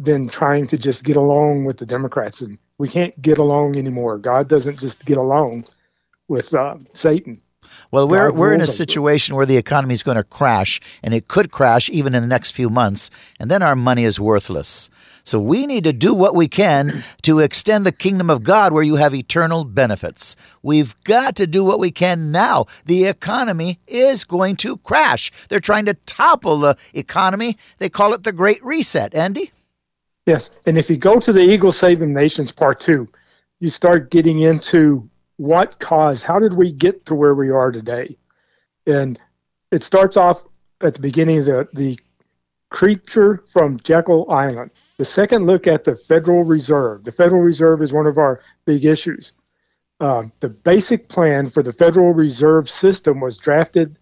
been 0.00 0.28
trying 0.28 0.66
to 0.68 0.78
just 0.78 1.04
get 1.04 1.16
along 1.16 1.64
with 1.64 1.78
the 1.78 1.86
Democrats, 1.86 2.42
and 2.42 2.58
we 2.76 2.88
can't 2.88 3.20
get 3.20 3.38
along 3.38 3.76
anymore. 3.76 4.18
God 4.18 4.48
doesn't 4.48 4.78
just 4.78 5.06
get 5.06 5.16
along 5.16 5.64
with 6.28 6.52
uh, 6.52 6.76
Satan. 6.92 7.40
Well, 7.90 8.08
we're 8.08 8.32
we're 8.32 8.52
in 8.52 8.60
a 8.60 8.66
situation 8.66 9.36
where 9.36 9.46
the 9.46 9.56
economy 9.56 9.94
is 9.94 10.02
going 10.02 10.16
to 10.16 10.24
crash, 10.24 10.80
and 11.02 11.14
it 11.14 11.28
could 11.28 11.50
crash 11.50 11.88
even 11.90 12.14
in 12.14 12.22
the 12.22 12.28
next 12.28 12.52
few 12.52 12.70
months, 12.70 13.10
and 13.38 13.50
then 13.50 13.62
our 13.62 13.76
money 13.76 14.04
is 14.04 14.20
worthless. 14.20 14.90
So 15.28 15.38
we 15.38 15.66
need 15.66 15.84
to 15.84 15.92
do 15.92 16.14
what 16.14 16.34
we 16.34 16.48
can 16.48 17.04
to 17.22 17.40
extend 17.40 17.84
the 17.84 17.92
kingdom 17.92 18.30
of 18.30 18.42
God 18.42 18.72
where 18.72 18.82
you 18.82 18.96
have 18.96 19.14
eternal 19.14 19.64
benefits. 19.64 20.36
We've 20.62 20.98
got 21.04 21.36
to 21.36 21.46
do 21.46 21.62
what 21.64 21.78
we 21.78 21.90
can 21.90 22.32
now. 22.32 22.64
The 22.86 23.04
economy 23.04 23.78
is 23.86 24.24
going 24.24 24.56
to 24.56 24.78
crash. 24.78 25.30
They're 25.48 25.60
trying 25.60 25.84
to 25.84 25.94
topple 26.06 26.56
the 26.60 26.78
economy. 26.94 27.58
They 27.76 27.90
call 27.90 28.14
it 28.14 28.22
the 28.22 28.32
Great 28.32 28.64
Reset. 28.64 29.14
Andy? 29.14 29.50
Yes. 30.24 30.50
And 30.64 30.78
if 30.78 30.88
you 30.88 30.96
go 30.96 31.18
to 31.20 31.30
the 31.30 31.42
Eagle 31.42 31.72
Saving 31.72 32.14
Nations 32.14 32.50
Part 32.50 32.80
2, 32.80 33.06
you 33.60 33.68
start 33.68 34.10
getting 34.10 34.40
into 34.40 35.10
what 35.38 35.78
caused, 35.78 36.24
how 36.24 36.38
did 36.38 36.52
we 36.52 36.70
get 36.70 37.06
to 37.06 37.14
where 37.14 37.34
we 37.34 37.50
are 37.50 37.72
today? 37.72 38.18
And 38.86 39.18
it 39.70 39.82
starts 39.82 40.16
off 40.16 40.44
at 40.80 40.94
the 40.94 41.00
beginning 41.00 41.38
of 41.38 41.44
the, 41.46 41.68
the 41.72 41.98
creature 42.70 43.44
from 43.46 43.78
Jekyll 43.78 44.30
Island. 44.30 44.72
The 44.98 45.04
second 45.04 45.46
look 45.46 45.66
at 45.66 45.84
the 45.84 45.96
Federal 45.96 46.44
Reserve. 46.44 47.04
The 47.04 47.12
Federal 47.12 47.40
Reserve 47.40 47.82
is 47.82 47.92
one 47.92 48.06
of 48.06 48.18
our 48.18 48.40
big 48.66 48.84
issues. 48.84 49.32
Um, 50.00 50.32
the 50.40 50.48
basic 50.48 51.08
plan 51.08 51.50
for 51.50 51.62
the 51.62 51.72
Federal 51.72 52.12
Reserve 52.12 52.68
System 52.68 53.20
was 53.20 53.38
drafted 53.38 53.98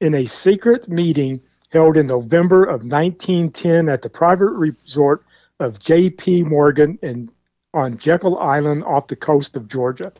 in 0.00 0.14
a 0.14 0.26
secret 0.26 0.88
meeting 0.88 1.40
held 1.70 1.96
in 1.96 2.06
November 2.06 2.64
of 2.64 2.82
1910 2.82 3.88
at 3.88 4.02
the 4.02 4.10
private 4.10 4.52
resort 4.52 5.24
of 5.60 5.78
J.P. 5.78 6.44
Morgan 6.44 6.98
in, 7.02 7.30
on 7.74 7.98
Jekyll 7.98 8.38
Island 8.38 8.84
off 8.84 9.06
the 9.06 9.16
coast 9.16 9.56
of 9.56 9.68
Georgia. 9.68 10.12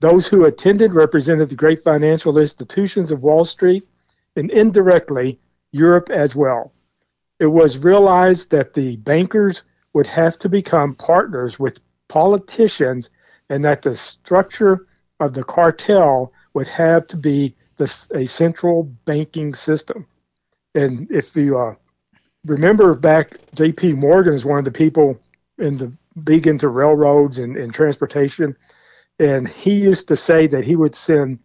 Those 0.00 0.26
who 0.26 0.44
attended 0.44 0.94
represented 0.94 1.48
the 1.48 1.54
great 1.54 1.82
financial 1.82 2.38
institutions 2.38 3.10
of 3.10 3.22
Wall 3.22 3.44
Street 3.44 3.88
and 4.36 4.50
indirectly 4.50 5.40
Europe 5.72 6.10
as 6.10 6.36
well. 6.36 6.72
It 7.38 7.46
was 7.46 7.78
realized 7.78 8.50
that 8.50 8.74
the 8.74 8.96
bankers 8.96 9.62
would 9.94 10.06
have 10.06 10.36
to 10.38 10.48
become 10.48 10.94
partners 10.94 11.58
with 11.58 11.80
politicians 12.08 13.10
and 13.48 13.64
that 13.64 13.82
the 13.82 13.96
structure 13.96 14.86
of 15.20 15.32
the 15.32 15.44
cartel 15.44 16.32
would 16.54 16.68
have 16.68 17.06
to 17.06 17.16
be 17.16 17.54
the, 17.78 18.06
a 18.14 18.26
central 18.26 18.84
banking 19.04 19.54
system. 19.54 20.06
And 20.74 21.10
if 21.10 21.34
you 21.36 21.58
uh, 21.58 21.74
remember 22.44 22.94
back, 22.94 23.38
J.P. 23.54 23.94
Morgan 23.94 24.34
is 24.34 24.44
one 24.44 24.58
of 24.58 24.64
the 24.64 24.70
people 24.70 25.18
in 25.58 25.78
the 25.78 25.92
big 26.24 26.46
into 26.46 26.68
railroads 26.68 27.38
and, 27.38 27.56
and 27.56 27.72
transportation 27.72 28.56
and 29.18 29.48
he 29.48 29.74
used 29.74 30.08
to 30.08 30.16
say 30.16 30.46
that 30.46 30.64
he 30.64 30.76
would 30.76 30.94
send 30.94 31.38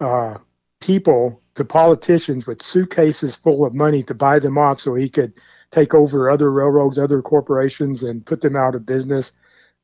uh, 0.00 0.38
people 0.80 1.40
to 1.54 1.64
politicians 1.64 2.46
with 2.46 2.62
suitcases 2.62 3.36
full 3.36 3.64
of 3.64 3.74
money 3.74 4.02
to 4.02 4.14
buy 4.14 4.38
them 4.38 4.56
off 4.56 4.80
so 4.80 4.94
he 4.94 5.08
could 5.08 5.34
take 5.70 5.94
over 5.94 6.30
other 6.30 6.50
railroads, 6.50 6.98
other 6.98 7.22
corporations, 7.22 8.02
and 8.02 8.26
put 8.26 8.40
them 8.40 8.56
out 8.56 8.74
of 8.74 8.86
business 8.86 9.32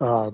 uh, 0.00 0.31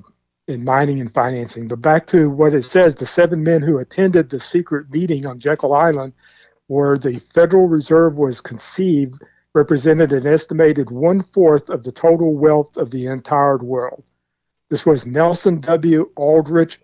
in 0.48 0.64
mining 0.64 1.00
and 1.00 1.12
financing. 1.12 1.68
But 1.68 1.82
back 1.82 2.06
to 2.06 2.30
what 2.30 2.54
it 2.54 2.62
says 2.62 2.94
the 2.94 3.06
seven 3.06 3.42
men 3.42 3.62
who 3.62 3.78
attended 3.78 4.30
the 4.30 4.40
secret 4.40 4.90
meeting 4.90 5.26
on 5.26 5.40
Jekyll 5.40 5.74
Island, 5.74 6.12
where 6.68 6.96
the 6.96 7.18
Federal 7.18 7.68
Reserve 7.68 8.16
was 8.16 8.40
conceived, 8.40 9.22
represented 9.54 10.12
an 10.12 10.26
estimated 10.26 10.90
one 10.90 11.20
fourth 11.20 11.68
of 11.68 11.82
the 11.82 11.92
total 11.92 12.34
wealth 12.34 12.76
of 12.76 12.90
the 12.90 13.06
entire 13.06 13.58
world. 13.58 14.04
This 14.70 14.86
was 14.86 15.04
Nelson 15.04 15.60
W. 15.60 16.10
Aldrich, 16.16 16.80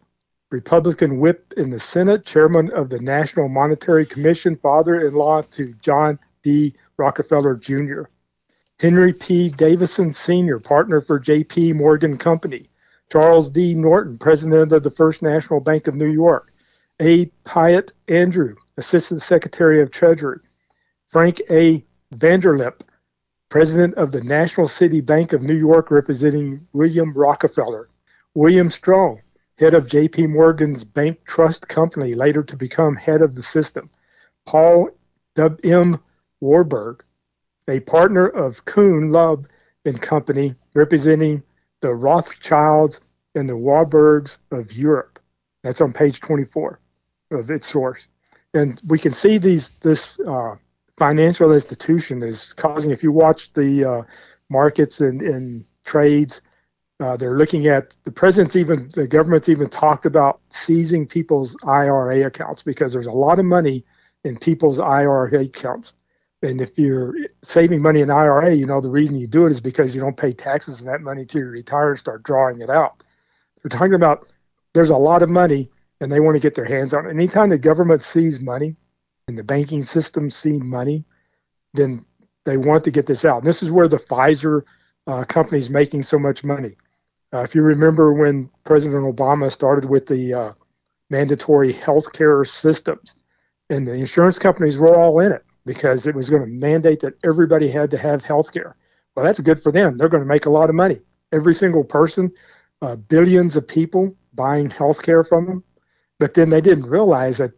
Republican 0.50 1.18
whip 1.18 1.52
in 1.58 1.68
the 1.68 1.78
Senate, 1.78 2.24
chairman 2.24 2.70
of 2.70 2.88
the 2.88 2.98
National 3.00 3.48
Monetary 3.48 4.06
Commission, 4.06 4.56
father 4.56 5.06
in 5.06 5.14
law 5.14 5.42
to 5.42 5.74
John 5.82 6.18
D. 6.42 6.74
Rockefeller 6.96 7.54
Jr., 7.54 8.02
Henry 8.80 9.12
P. 9.12 9.50
Davison 9.50 10.14
Sr., 10.14 10.58
partner 10.58 11.00
for 11.00 11.18
J.P. 11.18 11.74
Morgan 11.74 12.16
Company, 12.16 12.70
Charles 13.12 13.50
D. 13.50 13.74
Norton, 13.74 14.16
president 14.16 14.72
of 14.72 14.82
the 14.82 14.90
First 14.90 15.22
National 15.22 15.60
Bank 15.60 15.86
of 15.86 15.94
New 15.94 16.08
York, 16.10 16.52
A. 17.00 17.26
Piatt 17.44 17.92
Andrew, 18.08 18.54
assistant 18.78 19.20
secretary 19.20 19.82
of 19.82 19.90
Treasury, 19.90 20.40
Frank 21.08 21.42
A. 21.50 21.84
Vanderlip, 22.14 22.80
president 23.50 23.94
of 23.96 24.12
the 24.12 24.22
National 24.22 24.68
City 24.68 25.00
Bank 25.00 25.32
of 25.34 25.42
New 25.42 25.56
York, 25.56 25.90
representing 25.90 26.66
William 26.72 27.12
Rockefeller, 27.12 27.88
William 28.34 28.70
Strong, 28.70 29.20
head 29.58 29.74
of 29.74 29.88
JP 29.88 30.30
Morgan's 30.30 30.84
Bank 30.84 31.18
Trust 31.24 31.68
Company, 31.68 32.12
later 32.12 32.42
to 32.42 32.56
become 32.56 32.94
head 32.94 33.22
of 33.22 33.34
the 33.34 33.42
system. 33.42 33.90
Paul 34.46 34.90
W. 35.34 35.78
M. 35.80 36.00
Warburg, 36.40 37.04
a 37.68 37.80
partner 37.80 38.26
of 38.26 38.64
Kuhn, 38.64 39.10
Loeb 39.10 39.48
and 39.84 40.00
Company, 40.00 40.54
representing 40.74 41.42
the 41.80 41.94
Rothschilds 41.94 43.00
and 43.34 43.48
the 43.48 43.54
Warburgs 43.54 44.38
of 44.50 44.72
Europe. 44.72 45.18
That's 45.62 45.80
on 45.80 45.92
page 45.92 46.20
24 46.20 46.80
of 47.32 47.50
its 47.50 47.68
source. 47.68 48.08
And 48.54 48.80
we 48.88 48.98
can 48.98 49.12
see 49.12 49.38
these 49.38 49.70
this 49.80 50.18
uh, 50.20 50.56
financial 50.96 51.52
institution 51.52 52.22
is 52.22 52.52
causing, 52.54 52.90
if 52.90 53.02
you 53.02 53.12
watch 53.12 53.52
the 53.52 53.84
uh, 53.84 54.02
markets 54.48 55.00
and, 55.00 55.20
and 55.20 55.64
trades, 55.84 56.40
uh, 57.00 57.16
they're 57.16 57.38
looking 57.38 57.68
at 57.68 57.96
the 58.04 58.10
president's 58.10 58.56
even 58.56 58.88
the 58.94 59.06
government's 59.06 59.48
even 59.48 59.68
talked 59.68 60.04
about 60.04 60.40
seizing 60.48 61.06
people's 61.06 61.56
IRA 61.64 62.26
accounts 62.26 62.62
because 62.62 62.92
there's 62.92 63.06
a 63.06 63.12
lot 63.12 63.38
of 63.38 63.44
money 63.44 63.84
in 64.24 64.36
people's 64.36 64.80
IRA 64.80 65.42
accounts. 65.42 65.94
And 66.42 66.60
if 66.60 66.78
you're 66.78 67.14
saving 67.42 67.82
money 67.82 68.00
in 68.00 68.10
IRA, 68.10 68.54
you 68.54 68.66
know 68.66 68.80
the 68.80 68.90
reason 68.90 69.18
you 69.18 69.26
do 69.26 69.46
it 69.46 69.50
is 69.50 69.60
because 69.60 69.94
you 69.94 70.00
don't 70.00 70.16
pay 70.16 70.32
taxes 70.32 70.80
on 70.80 70.86
that 70.86 71.00
money 71.00 71.24
till 71.24 71.42
you 71.42 71.48
retire 71.48 71.90
and 71.90 71.98
start 71.98 72.22
drawing 72.22 72.60
it 72.60 72.70
out. 72.70 73.02
They're 73.62 73.76
talking 73.76 73.94
about 73.94 74.28
there's 74.74 74.90
a 74.90 74.96
lot 74.96 75.22
of 75.22 75.30
money 75.30 75.70
and 76.00 76.10
they 76.10 76.20
want 76.20 76.36
to 76.36 76.40
get 76.40 76.54
their 76.54 76.64
hands 76.64 76.94
on 76.94 77.06
it. 77.06 77.10
Anytime 77.10 77.48
the 77.48 77.58
government 77.58 78.02
sees 78.02 78.40
money 78.40 78.76
and 79.26 79.36
the 79.36 79.42
banking 79.42 79.82
system 79.82 80.30
see 80.30 80.58
money, 80.58 81.04
then 81.74 82.04
they 82.44 82.56
want 82.56 82.84
to 82.84 82.90
get 82.90 83.06
this 83.06 83.24
out. 83.24 83.38
And 83.38 83.46
this 83.46 83.62
is 83.62 83.70
where 83.70 83.88
the 83.88 83.96
Pfizer 83.96 84.62
uh, 85.06 85.24
company 85.24 85.58
is 85.58 85.70
making 85.70 86.02
so 86.02 86.18
much 86.18 86.44
money. 86.44 86.76
Uh, 87.32 87.40
if 87.40 87.54
you 87.54 87.62
remember 87.62 88.12
when 88.12 88.48
President 88.64 89.04
Obama 89.04 89.50
started 89.50 89.88
with 89.88 90.06
the 90.06 90.32
uh, 90.32 90.52
mandatory 91.10 91.72
health 91.72 92.12
care 92.12 92.44
systems, 92.44 93.16
and 93.70 93.86
the 93.86 93.92
insurance 93.92 94.38
companies 94.38 94.78
were 94.78 94.96
all 94.98 95.20
in 95.20 95.32
it 95.32 95.44
because 95.66 96.06
it 96.06 96.14
was 96.14 96.30
going 96.30 96.42
to 96.42 96.48
mandate 96.48 97.00
that 97.00 97.14
everybody 97.24 97.70
had 97.70 97.90
to 97.90 97.98
have 97.98 98.24
health 98.24 98.52
care. 98.52 98.76
Well, 99.14 99.26
that's 99.26 99.40
good 99.40 99.62
for 99.62 99.70
them. 99.70 99.98
They're 99.98 100.08
going 100.08 100.22
to 100.22 100.28
make 100.28 100.46
a 100.46 100.50
lot 100.50 100.70
of 100.70 100.74
money. 100.74 101.00
Every 101.32 101.52
single 101.52 101.84
person, 101.84 102.32
uh, 102.80 102.96
billions 102.96 103.56
of 103.56 103.68
people 103.68 104.16
buying 104.32 104.70
health 104.70 105.02
care 105.02 105.22
from 105.22 105.46
them. 105.46 105.64
But 106.18 106.34
then 106.34 106.48
they 106.48 106.62
didn't 106.62 106.86
realize 106.86 107.38
that 107.38 107.52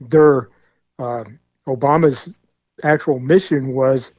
their 0.00 0.50
uh, 0.98 1.24
Obama's 1.66 2.32
actual 2.82 3.18
mission 3.18 3.74
was 3.74 4.12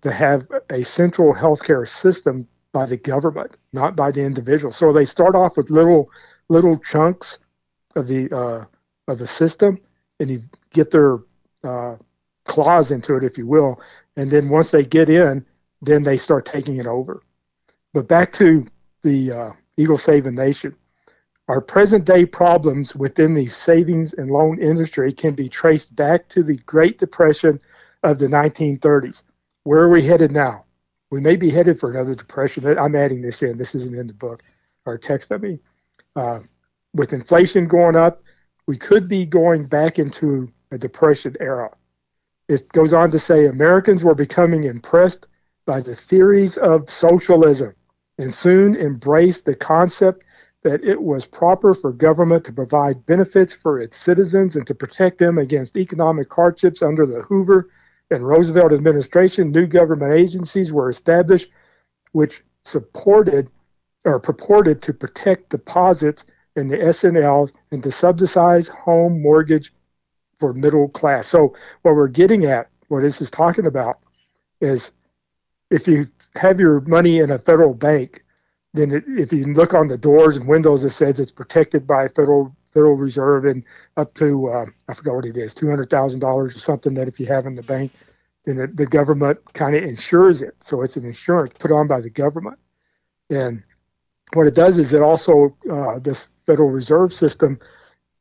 to 0.00 0.10
have 0.10 0.48
a 0.70 0.82
central 0.82 1.34
healthcare 1.34 1.86
system 1.86 2.48
by 2.74 2.84
the 2.84 2.96
government, 2.98 3.56
not 3.72 3.96
by 3.96 4.10
the 4.10 4.20
individual. 4.20 4.72
So 4.72 4.92
they 4.92 5.06
start 5.06 5.34
off 5.34 5.56
with 5.56 5.70
little 5.70 6.10
little 6.50 6.76
chunks 6.76 7.38
of 7.94 8.08
the 8.08 8.30
uh, 8.36 8.64
of 9.10 9.18
the 9.18 9.26
system, 9.26 9.78
and 10.20 10.28
you 10.28 10.42
get 10.70 10.90
their 10.90 11.20
uh, 11.62 11.94
claws 12.44 12.90
into 12.90 13.16
it, 13.16 13.24
if 13.24 13.38
you 13.38 13.46
will. 13.46 13.80
And 14.16 14.30
then 14.30 14.48
once 14.48 14.72
they 14.72 14.84
get 14.84 15.08
in, 15.08 15.46
then 15.80 16.02
they 16.02 16.16
start 16.18 16.44
taking 16.44 16.76
it 16.78 16.86
over. 16.86 17.22
But 17.94 18.08
back 18.08 18.32
to 18.34 18.66
the 19.02 19.32
uh, 19.32 19.52
Eagle 19.76 19.98
Saving 19.98 20.34
Nation. 20.34 20.74
Our 21.46 21.60
present 21.60 22.06
day 22.06 22.24
problems 22.24 22.96
within 22.96 23.34
the 23.34 23.46
savings 23.46 24.14
and 24.14 24.30
loan 24.30 24.60
industry 24.60 25.12
can 25.12 25.34
be 25.34 25.48
traced 25.48 25.94
back 25.94 26.26
to 26.30 26.42
the 26.42 26.56
Great 26.56 26.98
Depression 26.98 27.60
of 28.02 28.18
the 28.18 28.26
1930s. 28.26 29.22
Where 29.64 29.82
are 29.82 29.90
we 29.90 30.02
headed 30.02 30.32
now? 30.32 30.64
We 31.10 31.20
may 31.20 31.36
be 31.36 31.50
headed 31.50 31.78
for 31.78 31.90
another 31.90 32.14
depression. 32.14 32.66
I'm 32.78 32.96
adding 32.96 33.22
this 33.22 33.42
in. 33.42 33.56
This 33.56 33.74
isn't 33.74 33.96
in 33.96 34.06
the 34.06 34.14
book 34.14 34.42
or 34.84 34.98
text. 34.98 35.32
I 35.32 35.38
mean, 35.38 35.60
uh, 36.16 36.40
with 36.94 37.12
inflation 37.12 37.66
going 37.66 37.96
up, 37.96 38.22
we 38.66 38.76
could 38.76 39.08
be 39.08 39.26
going 39.26 39.66
back 39.66 39.98
into 39.98 40.50
a 40.70 40.78
depression 40.78 41.36
era. 41.40 41.70
It 42.48 42.68
goes 42.72 42.92
on 42.92 43.10
to 43.10 43.18
say 43.18 43.46
Americans 43.46 44.04
were 44.04 44.14
becoming 44.14 44.64
impressed 44.64 45.28
by 45.66 45.80
the 45.80 45.94
theories 45.94 46.56
of 46.56 46.90
socialism 46.90 47.74
and 48.18 48.32
soon 48.32 48.76
embraced 48.76 49.44
the 49.44 49.54
concept 49.54 50.24
that 50.62 50.82
it 50.82 51.00
was 51.00 51.26
proper 51.26 51.74
for 51.74 51.92
government 51.92 52.44
to 52.44 52.52
provide 52.52 53.06
benefits 53.06 53.52
for 53.52 53.80
its 53.80 53.96
citizens 53.96 54.56
and 54.56 54.66
to 54.66 54.74
protect 54.74 55.18
them 55.18 55.38
against 55.38 55.76
economic 55.76 56.32
hardships 56.32 56.82
under 56.82 57.06
the 57.06 57.22
Hoover 57.22 57.68
and 58.10 58.26
Roosevelt 58.26 58.72
administration. 58.72 59.50
New 59.50 59.66
government 59.66 60.12
agencies 60.12 60.72
were 60.72 60.88
established 60.88 61.50
which 62.12 62.42
supported 62.62 63.50
or 64.04 64.20
purported 64.20 64.80
to 64.82 64.92
protect 64.92 65.50
deposits 65.50 66.26
in 66.56 66.68
the 66.68 66.80
S&Ls 66.80 67.52
and 67.70 67.82
to 67.82 67.90
subsidize 67.90 68.68
home 68.68 69.20
mortgage 69.20 69.72
for 70.38 70.52
middle 70.52 70.88
class. 70.88 71.26
So 71.26 71.56
what 71.82 71.94
we're 71.94 72.08
getting 72.08 72.44
at, 72.44 72.68
what 72.88 73.00
this 73.00 73.20
is 73.20 73.30
talking 73.30 73.66
about, 73.66 73.98
is 74.60 74.92
if 75.70 75.88
you 75.88 76.06
have 76.36 76.60
your 76.60 76.80
money 76.82 77.18
in 77.18 77.30
a 77.30 77.38
federal 77.38 77.74
bank, 77.74 78.24
then 78.74 78.92
it, 78.92 79.04
if 79.06 79.32
you 79.32 79.44
look 79.54 79.74
on 79.74 79.88
the 79.88 79.98
doors 79.98 80.36
and 80.36 80.46
windows, 80.46 80.84
it 80.84 80.90
says 80.90 81.18
it's 81.18 81.32
protected 81.32 81.86
by 81.86 82.08
Federal 82.08 82.54
Federal 82.74 82.96
Reserve 82.96 83.46
and 83.46 83.64
up 83.96 84.12
to 84.14 84.48
uh, 84.48 84.66
I 84.88 84.94
forgot 84.94 85.14
what 85.14 85.24
it 85.24 85.36
is, 85.36 85.54
two 85.54 85.70
hundred 85.70 85.88
thousand 85.88 86.20
dollars 86.20 86.54
or 86.54 86.58
something. 86.58 86.94
That 86.94 87.08
if 87.08 87.18
you 87.18 87.26
have 87.26 87.46
in 87.46 87.54
the 87.54 87.62
bank, 87.62 87.92
then 88.44 88.58
it, 88.58 88.76
the 88.76 88.86
government 88.86 89.38
kind 89.54 89.74
of 89.74 89.84
insures 89.84 90.42
it. 90.42 90.54
So 90.60 90.82
it's 90.82 90.96
an 90.96 91.06
insurance 91.06 91.54
put 91.58 91.72
on 91.72 91.86
by 91.88 92.00
the 92.00 92.10
government, 92.10 92.58
and 93.30 93.62
what 94.34 94.46
it 94.46 94.54
does 94.54 94.78
is 94.78 94.92
it 94.92 95.02
also 95.02 95.56
uh, 95.70 95.98
this 96.00 96.30
Federal 96.44 96.70
Reserve 96.70 97.12
System 97.14 97.58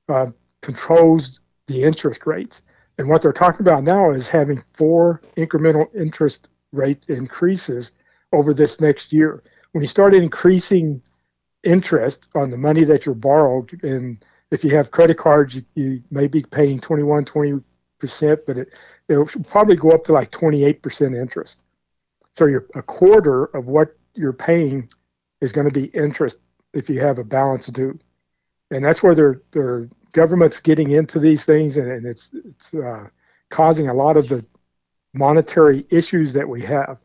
uh, 0.08 0.28
controls 0.62 1.42
the 1.68 1.84
interest 1.84 2.26
rates. 2.26 2.62
And 3.00 3.10
what 3.10 3.24
they're 3.24 3.34
talking 3.34 3.62
about 3.62 3.84
now 3.84 4.12
is 4.12 4.28
having 4.28 4.58
four 4.58 5.22
incremental 5.36 5.88
interest 5.96 6.50
rate 6.72 7.06
increases 7.10 7.94
over 8.32 8.54
this 8.54 8.80
next 8.80 9.12
year. 9.12 9.42
When 9.72 9.82
you 9.82 9.88
start 9.88 10.13
increasing 10.13 11.02
interest 11.63 12.28
on 12.36 12.52
the 12.52 12.58
money 12.58 12.84
that 12.84 13.06
you're 13.06 13.16
borrowed, 13.16 13.84
and 13.84 14.24
if 14.54 14.63
you 14.63 14.76
have 14.78 14.92
credit 14.92 15.18
cards, 15.18 15.56
you, 15.56 15.63
you 15.74 16.04
may 16.12 16.28
be 16.28 16.44
paying 16.44 16.80
21, 16.80 17.26
20 17.26 17.62
percent, 17.98 18.46
but 18.46 18.58
it 18.58 18.74
it'll 19.08 19.26
probably 19.48 19.78
go 19.78 19.92
up 19.92 20.04
to 20.04 20.12
like 20.12 20.30
28 20.30 20.82
percent 20.82 21.16
interest. 21.16 21.62
So 22.34 22.46
you're 22.46 22.68
a 22.76 22.82
quarter 22.84 23.46
of 23.46 23.68
what 23.68 23.96
you're 24.13 24.34
paying 24.34 24.89
is 25.42 25.54
going 25.54 25.70
to 25.70 25.74
be 25.74 25.86
interest 25.86 26.42
if 26.74 26.89
you 26.89 27.00
have 27.00 27.18
a 27.18 27.24
balance 27.24 27.68
due, 27.68 27.98
and 28.72 28.84
that's 28.84 29.02
where 29.02 29.16
their 29.16 29.42
their 29.52 29.89
government's 30.12 30.60
getting 30.60 30.92
into 30.92 31.18
these 31.18 31.46
things, 31.46 31.78
and, 31.78 31.89
and 31.89 32.06
it's 32.06 32.34
it's 32.46 32.74
uh, 32.74 33.08
causing 33.50 33.89
a 33.89 33.94
lot 33.94 34.18
of 34.18 34.28
the 34.28 34.46
monetary 35.13 35.86
issues 35.89 36.34
that 36.34 36.48
we 36.48 36.62
have. 36.62 37.00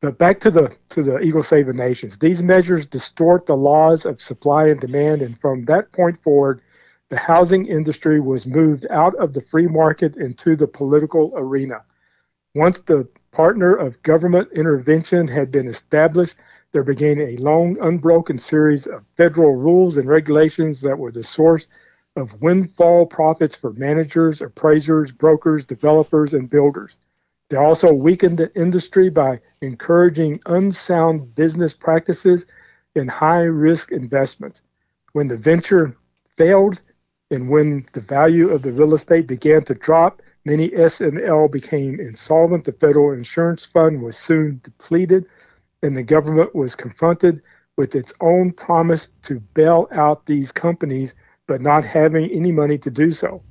But 0.00 0.18
back 0.18 0.38
to 0.40 0.50
the 0.50 0.74
to 0.90 1.02
the 1.02 1.18
Eagle 1.18 1.42
Saving 1.42 1.76
Nations, 1.76 2.16
these 2.16 2.44
measures 2.44 2.86
distort 2.86 3.44
the 3.44 3.56
laws 3.56 4.06
of 4.06 4.20
supply 4.20 4.68
and 4.68 4.80
demand, 4.80 5.20
and 5.22 5.36
from 5.36 5.64
that 5.64 5.90
point 5.90 6.22
forward, 6.22 6.62
the 7.10 7.16
housing 7.16 7.66
industry 7.66 8.20
was 8.20 8.46
moved 8.46 8.86
out 8.90 9.14
of 9.16 9.32
the 9.32 9.40
free 9.40 9.66
market 9.66 10.16
into 10.16 10.56
the 10.56 10.66
political 10.66 11.32
arena. 11.36 11.82
Once 12.54 12.80
the 12.80 13.08
partner 13.32 13.74
of 13.74 14.02
government 14.02 14.48
intervention 14.52 15.26
had 15.26 15.50
been 15.50 15.68
established, 15.68 16.34
there 16.72 16.82
began 16.82 17.18
a 17.20 17.36
long, 17.36 17.78
unbroken 17.80 18.36
series 18.36 18.86
of 18.86 19.04
federal 19.16 19.56
rules 19.56 19.96
and 19.96 20.08
regulations 20.08 20.80
that 20.82 20.98
were 20.98 21.10
the 21.10 21.22
source 21.22 21.66
of 22.16 22.40
windfall 22.42 23.06
profits 23.06 23.54
for 23.54 23.72
managers, 23.74 24.42
appraisers, 24.42 25.10
brokers, 25.12 25.64
developers, 25.64 26.34
and 26.34 26.50
builders. 26.50 26.96
They 27.48 27.56
also 27.56 27.92
weakened 27.92 28.36
the 28.36 28.54
industry 28.54 29.08
by 29.08 29.40
encouraging 29.62 30.40
unsound 30.44 31.34
business 31.34 31.72
practices 31.72 32.52
and 32.94 33.08
high 33.08 33.42
risk 33.42 33.92
investments. 33.92 34.62
When 35.12 35.28
the 35.28 35.36
venture 35.36 35.96
failed 36.36 36.82
and 37.30 37.48
when 37.48 37.86
the 37.92 38.00
value 38.00 38.48
of 38.50 38.62
the 38.62 38.72
real 38.72 38.94
estate 38.94 39.26
began 39.26 39.62
to 39.62 39.74
drop, 39.74 40.22
many 40.44 40.74
S&L 40.74 41.48
became 41.48 42.00
insolvent. 42.00 42.64
The 42.64 42.72
federal 42.72 43.12
insurance 43.12 43.66
fund 43.66 44.02
was 44.02 44.16
soon 44.16 44.60
depleted 44.62 45.26
and 45.82 45.94
the 45.94 46.02
government 46.02 46.54
was 46.54 46.74
confronted 46.74 47.42
with 47.76 47.94
its 47.94 48.12
own 48.20 48.52
promise 48.52 49.08
to 49.22 49.40
bail 49.54 49.88
out 49.92 50.26
these 50.26 50.50
companies, 50.50 51.14
but 51.46 51.60
not 51.60 51.84
having 51.84 52.30
any 52.30 52.50
money 52.50 52.78
to 52.78 52.90
do 52.90 53.10
so. 53.10 53.42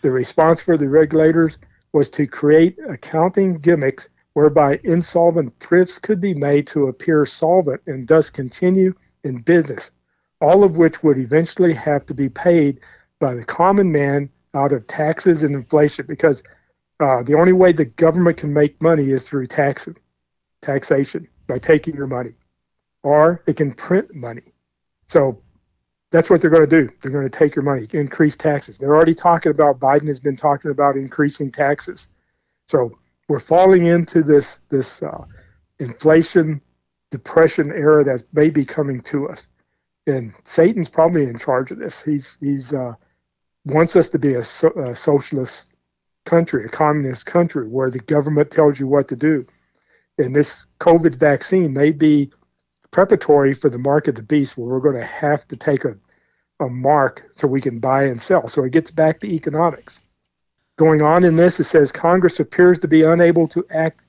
The 0.00 0.10
response 0.10 0.60
for 0.60 0.76
the 0.76 0.88
regulators 0.88 1.58
was 1.92 2.10
to 2.10 2.26
create 2.26 2.78
accounting 2.88 3.58
gimmicks 3.58 4.08
whereby 4.32 4.78
insolvent 4.82 5.58
thrifts 5.60 5.98
could 5.98 6.20
be 6.20 6.34
made 6.34 6.66
to 6.68 6.88
appear 6.88 7.24
solvent 7.24 7.80
and 7.86 8.08
thus 8.08 8.28
continue 8.28 8.94
in 9.24 9.38
business, 9.38 9.92
all 10.40 10.64
of 10.64 10.76
which 10.76 11.02
would 11.02 11.18
eventually 11.18 11.72
have 11.72 12.04
to 12.06 12.14
be 12.14 12.28
paid 12.28 12.80
by 13.18 13.34
the 13.34 13.44
common 13.44 13.90
man 13.90 14.30
out 14.54 14.72
of 14.72 14.86
taxes 14.86 15.42
and 15.42 15.54
inflation 15.54 16.06
because 16.06 16.42
uh, 17.00 17.22
the 17.22 17.34
only 17.34 17.52
way 17.52 17.72
the 17.72 17.84
government 17.84 18.38
can 18.38 18.52
make 18.52 18.80
money 18.82 19.10
is 19.10 19.28
through 19.28 19.46
taxing, 19.46 19.96
taxation 20.62 21.28
by 21.46 21.58
taking 21.58 21.94
your 21.94 22.06
money, 22.06 22.32
or 23.02 23.42
it 23.46 23.56
can 23.56 23.72
print 23.72 24.14
money. 24.14 24.42
So 25.06 25.42
that's 26.10 26.30
what 26.30 26.40
they're 26.40 26.50
going 26.50 26.68
to 26.68 26.84
do. 26.84 26.90
They're 27.00 27.12
going 27.12 27.28
to 27.28 27.38
take 27.38 27.54
your 27.54 27.64
money, 27.64 27.86
increase 27.92 28.36
taxes. 28.36 28.78
They're 28.78 28.94
already 28.94 29.14
talking 29.14 29.50
about. 29.50 29.78
Biden 29.78 30.08
has 30.08 30.20
been 30.20 30.36
talking 30.36 30.70
about 30.70 30.96
increasing 30.96 31.52
taxes. 31.52 32.08
So 32.66 32.96
we're 33.28 33.38
falling 33.38 33.86
into 33.86 34.22
this 34.22 34.60
this 34.68 35.02
uh, 35.02 35.24
inflation 35.78 36.60
depression 37.10 37.70
era 37.72 38.04
that 38.04 38.24
may 38.32 38.50
be 38.50 38.64
coming 38.64 39.00
to 39.00 39.28
us, 39.28 39.48
and 40.06 40.32
Satan's 40.44 40.88
probably 40.88 41.24
in 41.24 41.38
charge 41.38 41.70
of 41.70 41.78
this. 41.78 42.02
He's 42.02 42.38
he's 42.40 42.72
uh, 42.72 42.94
wants 43.66 43.96
us 43.96 44.08
to 44.10 44.18
be 44.18 44.34
a, 44.34 44.42
so, 44.42 44.70
a 44.70 44.94
socialist 44.94 45.74
country, 46.24 46.64
a 46.64 46.68
communist 46.68 47.26
country, 47.26 47.68
where 47.68 47.90
the 47.90 47.98
government 47.98 48.50
tells 48.50 48.80
you 48.80 48.86
what 48.86 49.08
to 49.08 49.16
do 49.16 49.46
and 50.18 50.34
this 50.34 50.66
COVID 50.80 51.16
vaccine 51.16 51.72
may 51.72 51.90
be 51.90 52.30
preparatory 52.90 53.52
for 53.52 53.68
the 53.68 53.78
mark 53.78 54.08
of 54.08 54.14
the 54.14 54.22
beast 54.22 54.56
where 54.56 54.68
we're 54.68 54.80
going 54.80 54.96
to 54.96 55.04
have 55.04 55.46
to 55.48 55.56
take 55.56 55.84
a, 55.84 55.96
a 56.60 56.68
mark 56.68 57.26
so 57.32 57.46
we 57.46 57.60
can 57.60 57.78
buy 57.78 58.04
and 58.04 58.20
sell. 58.20 58.48
So 58.48 58.64
it 58.64 58.72
gets 58.72 58.90
back 58.90 59.20
to 59.20 59.26
economics. 59.26 60.00
Going 60.78 61.02
on 61.02 61.24
in 61.24 61.36
this, 61.36 61.60
it 61.60 61.64
says 61.64 61.92
Congress 61.92 62.40
appears 62.40 62.78
to 62.80 62.88
be 62.88 63.02
unable 63.02 63.48
to 63.48 63.66
act 63.70 64.00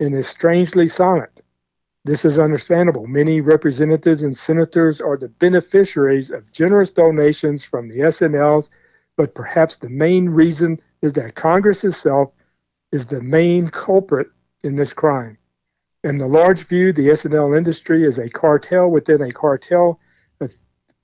and 0.00 0.14
is 0.14 0.28
strangely 0.28 0.88
silent. 0.88 1.42
This 2.04 2.24
is 2.24 2.38
understandable. 2.38 3.06
Many 3.06 3.40
representatives 3.40 4.22
and 4.22 4.36
senators 4.36 5.00
are 5.00 5.16
the 5.16 5.28
beneficiaries 5.28 6.30
of 6.30 6.50
generous 6.52 6.90
donations 6.90 7.64
from 7.64 7.88
the 7.88 8.02
S&Ls, 8.02 8.70
but 9.18 9.34
perhaps 9.34 9.76
the 9.76 9.88
main 9.88 10.28
reason 10.28 10.78
is 11.02 11.12
that 11.14 11.34
Congress 11.34 11.82
itself 11.82 12.32
is 12.92 13.06
the 13.06 13.20
main 13.20 13.66
culprit 13.66 14.28
in 14.62 14.76
this 14.76 14.92
crime. 14.92 15.36
In 16.04 16.18
the 16.18 16.28
large 16.28 16.64
view, 16.64 16.92
the 16.92 17.10
S&L 17.10 17.52
industry 17.52 18.04
is 18.04 18.18
a 18.18 18.30
cartel 18.30 18.88
within 18.88 19.20
a 19.20 19.32
cartel. 19.32 19.98
The 20.38 20.54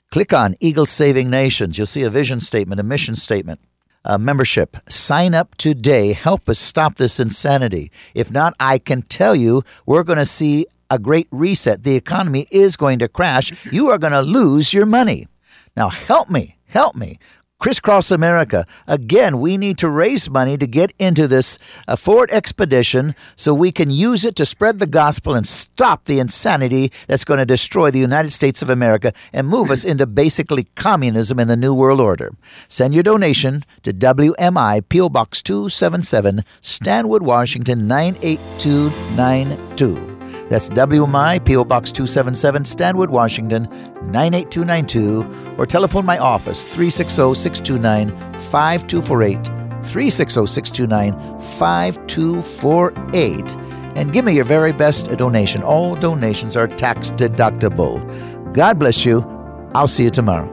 Click 0.09 0.31
on 0.31 0.55
Eagles 0.61 0.89
Saving 0.89 1.29
Nations. 1.29 1.77
You'll 1.77 1.85
see 1.85 2.03
a 2.03 2.09
vision 2.09 2.39
statement, 2.39 2.79
a 2.79 2.83
mission 2.83 3.17
statement 3.17 3.59
uh, 4.05 4.17
membership. 4.17 4.77
Sign 4.89 5.33
up 5.33 5.55
today. 5.55 6.13
Help 6.13 6.49
us 6.49 6.59
stop 6.59 6.95
this 6.95 7.19
insanity. 7.19 7.91
If 8.13 8.31
not, 8.31 8.53
I 8.59 8.77
can 8.77 9.01
tell 9.01 9.35
you 9.35 9.63
we're 9.85 10.03
going 10.03 10.19
to 10.19 10.25
see 10.25 10.65
a 10.89 10.99
great 10.99 11.27
reset. 11.31 11.83
The 11.83 11.95
economy 11.95 12.47
is 12.51 12.75
going 12.75 12.99
to 12.99 13.07
crash. 13.07 13.65
You 13.71 13.89
are 13.89 13.97
going 13.97 14.13
to 14.13 14.21
lose 14.21 14.73
your 14.73 14.85
money. 14.85 15.27
Now, 15.75 15.89
help 15.89 16.29
me. 16.29 16.57
Help 16.67 16.95
me 16.95 17.19
Crisscross 17.63 18.11
America. 18.11 18.67
Again, 18.87 19.39
we 19.39 19.55
need 19.55 19.77
to 19.77 19.87
raise 19.87 20.29
money 20.29 20.57
to 20.57 20.67
get 20.67 20.91
into 20.99 21.29
this 21.29 21.57
uh, 21.87 21.95
Ford 21.95 22.29
Expedition 22.29 23.15
so 23.37 23.53
we 23.53 23.71
can 23.71 23.89
use 23.89 24.25
it 24.25 24.35
to 24.35 24.45
spread 24.45 24.79
the 24.79 24.85
gospel 24.85 25.33
and 25.33 25.47
stop 25.47 26.03
the 26.03 26.19
insanity 26.19 26.91
that's 27.07 27.23
going 27.23 27.37
to 27.37 27.45
destroy 27.45 27.89
the 27.89 27.99
United 27.99 28.31
States 28.31 28.61
of 28.61 28.69
America 28.69 29.13
and 29.31 29.47
move 29.47 29.71
us 29.71 29.85
into 29.85 30.05
basically 30.05 30.67
communism 30.75 31.39
in 31.39 31.47
the 31.47 31.55
New 31.55 31.73
World 31.73 32.01
Order. 32.01 32.31
Send 32.67 32.93
your 32.93 33.03
donation 33.03 33.63
to 33.83 33.93
WMI 33.93 34.81
PO 34.89 35.07
Box 35.07 35.41
277, 35.41 36.43
Stanwood, 36.59 37.23
Washington 37.23 37.87
98292. 37.87 40.12
That's 40.49 40.69
WMI, 40.69 41.45
P.O. 41.45 41.65
Box 41.65 41.91
277, 41.91 42.65
Stanwood, 42.65 43.09
Washington 43.09 43.63
98292, 44.03 45.55
or 45.57 45.65
telephone 45.65 46.05
my 46.05 46.17
office 46.17 46.65
360 46.65 47.33
629 47.33 48.09
5248. 48.39 49.63
360 49.83 50.47
629 50.47 51.13
5248. 51.39 53.55
And 53.95 54.11
give 54.11 54.25
me 54.25 54.33
your 54.33 54.45
very 54.45 54.73
best 54.73 55.15
donation. 55.17 55.63
All 55.63 55.95
donations 55.95 56.57
are 56.57 56.67
tax 56.67 57.11
deductible. 57.11 58.01
God 58.53 58.79
bless 58.79 59.05
you. 59.05 59.21
I'll 59.75 59.87
see 59.87 60.03
you 60.03 60.09
tomorrow. 60.09 60.52